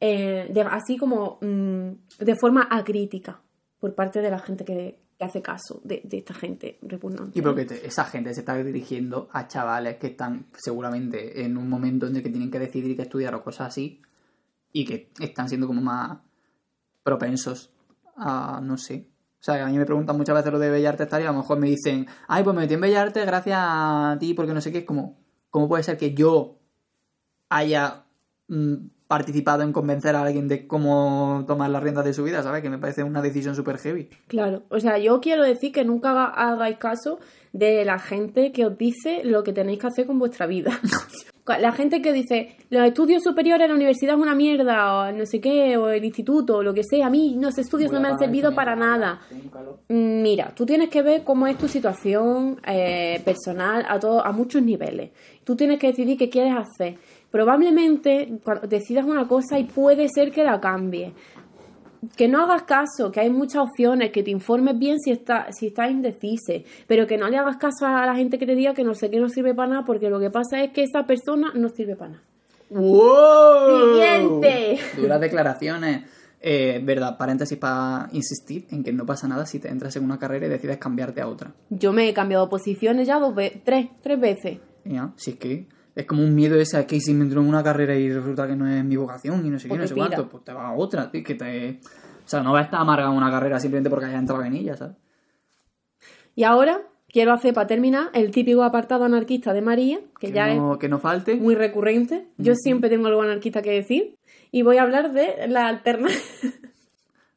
[0.00, 3.40] eh, de- así como mm, de forma acrítica,
[3.80, 7.38] por parte de la gente que, que hace caso de, de esta gente repugnante.
[7.38, 11.68] Y porque te- esa gente se está dirigiendo a chavales que están seguramente en un
[11.68, 14.00] momento en el que tienen que decidir qué estudiar o cosas así
[14.72, 16.18] y que están siendo como más
[17.02, 17.72] propensos
[18.16, 19.06] a, no sé.
[19.40, 21.32] O sea, a mí me preguntan muchas veces lo de Bellas Artes tal y a
[21.32, 24.52] lo mejor me dicen, ay, pues me metí en Bellas Artes gracias a ti porque
[24.52, 24.78] no sé qué.
[24.78, 25.18] Es como,
[25.48, 26.58] ¿cómo puede ser que yo
[27.48, 28.04] haya
[28.48, 28.74] mm,
[29.10, 32.62] participado en convencer a alguien de cómo tomar las riendas de su vida, ¿sabes?
[32.62, 34.08] Que me parece una decisión súper heavy.
[34.28, 37.18] Claro, o sea, yo quiero decir que nunca hagáis caso
[37.52, 40.78] de la gente que os dice lo que tenéis que hacer con vuestra vida.
[41.58, 45.26] La gente que dice, los estudios superiores en la universidad es una mierda, o no
[45.26, 48.06] sé qué, o el instituto, o lo que sea, a mí los estudios no me
[48.06, 49.20] han servido para nada.
[49.88, 54.30] Mm, Mira, tú tienes que ver cómo es tu situación eh, personal a, todo, a
[54.30, 55.10] muchos niveles.
[55.42, 56.98] Tú tienes que decidir qué quieres hacer.
[57.30, 61.12] Probablemente cuando decidas una cosa y puede ser que la cambies.
[62.16, 65.66] Que no hagas caso, que hay muchas opciones, que te informes bien si está, si
[65.66, 68.84] estás indecise, pero que no le hagas caso a la gente que te diga que
[68.84, 71.52] no sé qué no sirve para nada, porque lo que pasa es que esa persona
[71.54, 72.24] no sirve para nada.
[72.70, 73.92] ¡Wow!
[73.92, 74.78] Siguiente.
[74.96, 76.04] Duras declaraciones.
[76.42, 80.18] Eh, verdad, paréntesis para insistir en que no pasa nada si te entras en una
[80.18, 81.52] carrera y decides cambiarte a otra.
[81.68, 84.58] Yo me he cambiado posiciones ya dos veces, tres, tres veces.
[84.84, 87.48] Ya, Si es que es como un miedo ese a que si me entro en
[87.48, 89.88] una carrera y resulta que no es mi vocación y no sé qué, Pues no
[89.88, 91.80] sé cuánto, pues te vas a otra, tío, que te...
[92.24, 94.54] O sea, no vas a estar amargado en una carrera simplemente porque hayas entrado en
[94.54, 94.96] ella, ¿sabes?
[96.36, 100.54] Y ahora quiero hacer para terminar el típico apartado anarquista de María, que, Que, ya
[100.54, 101.32] no, que no falte.
[101.32, 102.28] es muy recurrente.
[102.38, 104.16] Yo siempre tengo algo anarquista que decir.
[104.52, 106.20] Y voy a hablar de la alternativa.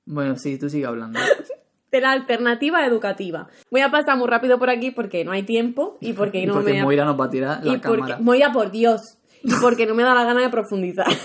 [0.06, 1.18] Bueno, sí, tú sigue hablando.
[1.94, 3.48] de la alternativa educativa.
[3.70, 6.56] Voy a pasar muy rápido por aquí porque no hay tiempo y porque Y no
[6.56, 6.84] porque me...
[6.84, 8.00] Moira nos va a tirar la y porque...
[8.00, 8.18] cámara.
[8.20, 9.20] Moira, por Dios.
[9.44, 11.08] Y porque no me da la gana de profundizar.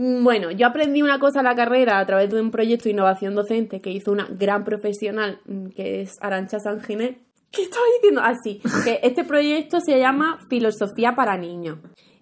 [0.00, 3.34] Bueno, yo aprendí una cosa en la carrera a través de un proyecto de innovación
[3.34, 7.18] docente que hizo una gran profesional, mm, que es Arancha Sanginet.
[7.50, 8.20] ¿Qué estaba diciendo?
[8.22, 11.78] Así, que este proyecto se llama Filosofía para Niños.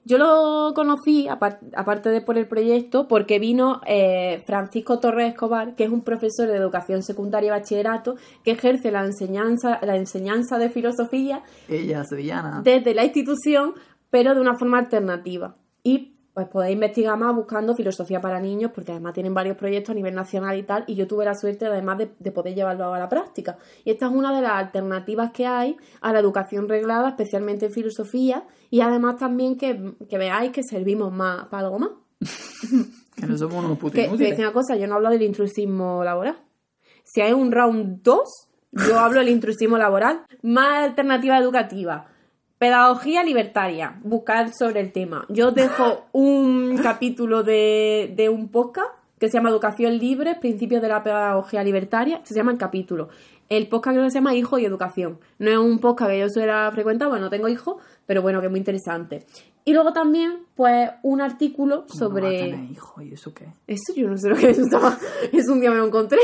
[0.09, 5.74] Yo lo conocí, apar- aparte de por el proyecto, porque vino eh, Francisco Torres Escobar,
[5.74, 10.59] que es un profesor de educación secundaria y bachillerato, que ejerce la enseñanza, la enseñanza
[10.59, 12.61] de filosofía Ella, sevillana.
[12.62, 13.74] desde la institución,
[14.09, 15.57] pero de una forma alternativa.
[15.82, 19.95] Y pues podéis investigar más buscando filosofía para niños, porque además tienen varios proyectos a
[19.95, 22.99] nivel nacional y tal, y yo tuve la suerte además de, de poder llevarlo a
[22.99, 23.57] la práctica.
[23.87, 27.72] Y esta es una de las alternativas que hay a la educación reglada, especialmente en
[27.72, 31.91] filosofía, y además también que, que veáis que servimos más para algo más.
[33.16, 36.37] Que no somos unos putos Que, una cosa, yo no hablo del intrusismo laboral.
[37.03, 38.18] Si hay un round 2,
[38.72, 40.26] yo hablo del intrusismo laboral.
[40.43, 42.09] Más alternativa educativa.
[42.59, 44.00] Pedagogía libertaria.
[44.02, 45.26] Buscar sobre el tema.
[45.28, 50.80] Yo os dejo un capítulo de, de un podcast que se llama Educación Libre, Principios
[50.80, 52.20] de la Pedagogía Libertaria.
[52.24, 53.09] Se llama el capítulo.
[53.50, 55.18] El podcast creo que se llama Hijo y Educación.
[55.38, 57.76] No es un podcast que yo suela frecuentar, bueno, no tengo hijos,
[58.07, 59.26] pero bueno, que es muy interesante.
[59.64, 62.38] Y luego también, pues, un artículo ¿Cómo no va a sobre...
[62.38, 63.02] tener hijo?
[63.02, 63.48] ¿Y eso qué?
[63.66, 64.59] Eso yo no sé lo que es.
[65.32, 66.20] Es un día me lo encontré.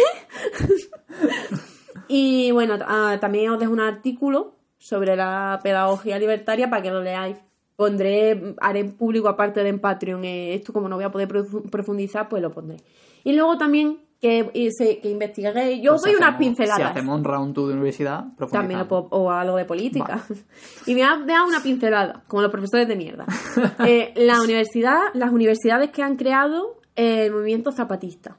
[2.08, 7.00] y bueno, ah, también os dejo un artículo sobre la pedagogía libertaria para que lo
[7.02, 7.36] leáis.
[7.76, 11.28] Pondré, haré en público aparte de en Patreon eh, esto, como no voy a poder
[11.28, 12.78] profu- profundizar, pues lo pondré.
[13.24, 16.76] Y luego también que, y se- que investigué, yo Pues doy unas hacemos- pinceladas.
[16.76, 18.86] Si hacemos un round 2 de universidad, También lo profundizamos.
[18.88, 20.20] puedo- o algo de política.
[20.86, 23.24] Y me ha dado una pincelada, como los profesores de mierda.
[23.86, 28.36] Eh, la universidad, las universidades que han creado eh, el movimiento zapatista.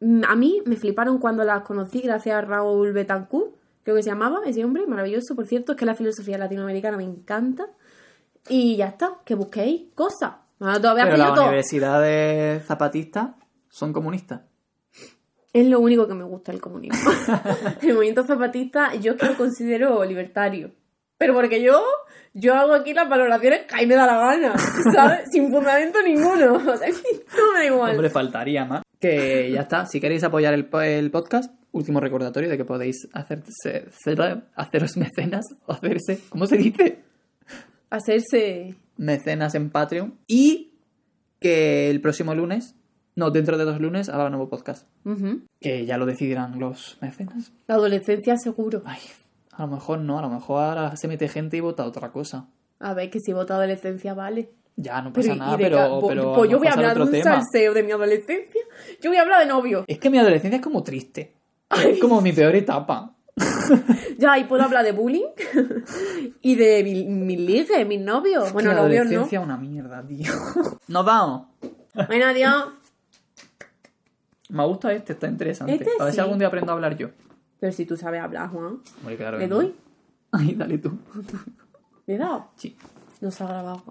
[0.00, 3.54] Mm, A mí me fliparon cuando las conocí gracias a Raúl Betancourt,
[3.88, 7.04] creo que se llamaba ese hombre, maravilloso, por cierto, es que la filosofía latinoamericana me
[7.04, 7.64] encanta.
[8.46, 10.32] Y ya está, que busquéis cosas.
[10.58, 11.44] Todavía Pero las todo.
[11.44, 13.30] universidades zapatistas
[13.70, 14.42] son comunistas.
[15.54, 17.10] Es lo único que me gusta el comunismo.
[17.80, 20.72] el movimiento zapatista yo es que lo considero libertario.
[21.16, 21.82] Pero porque yo,
[22.34, 24.54] yo hago aquí las valoraciones que a mí me da la gana,
[24.92, 25.30] ¿sabes?
[25.32, 26.54] Sin fundamento ninguno.
[26.72, 27.92] O sea, no me da igual.
[27.92, 28.82] Hombre, faltaría más.
[29.00, 29.86] Que ya está.
[29.86, 33.88] Si queréis apoyar el, po- el podcast, último recordatorio de que podéis hacerse,
[34.54, 37.02] haceros mecenas o hacerse, ¿cómo se dice?
[37.90, 38.76] Hacerse...
[38.96, 40.18] Mecenas en Patreon.
[40.26, 40.72] Y
[41.40, 42.74] que el próximo lunes,
[43.14, 44.88] no, dentro de dos lunes, habrá un nuevo podcast.
[45.60, 47.52] Que ya lo decidirán los mecenas.
[47.66, 48.82] La adolescencia seguro.
[48.84, 48.98] Ay,
[49.52, 52.48] a lo mejor no, a lo mejor ahora se mete gente y vota otra cosa.
[52.80, 54.50] A ver, que si vota adolescencia vale.
[54.76, 57.24] Ya, no pasa ¿y nada, pero, pero pues yo voy a hablar de un tema.
[57.24, 58.62] salseo de mi adolescencia.
[59.00, 59.84] Yo voy a hablar de novio.
[59.88, 61.34] Es que mi adolescencia es como triste.
[61.70, 63.14] Es como mi peor etapa.
[64.18, 65.26] Ya, y puedo hablar de bullying
[66.42, 68.52] y de mi- mis ligues, mis novios.
[68.52, 69.24] Bueno, mi novios no.
[69.24, 70.32] es una mierda, tío.
[70.88, 71.46] Nos vamos.
[72.08, 72.64] Bueno, adiós.
[74.48, 75.74] Me gusta este, está interesante.
[75.74, 76.16] Este a ver sí.
[76.16, 77.10] si algún día aprendo a hablar yo.
[77.60, 78.80] Pero si tú sabes hablar, Juan.
[79.00, 79.56] Hombre, claro ¿Le que no.
[79.56, 79.74] doy?
[80.32, 80.98] Ay, dale tú.
[82.06, 82.50] ¿Le he dado?
[82.56, 82.76] Sí.
[83.20, 83.82] No se ha grabado.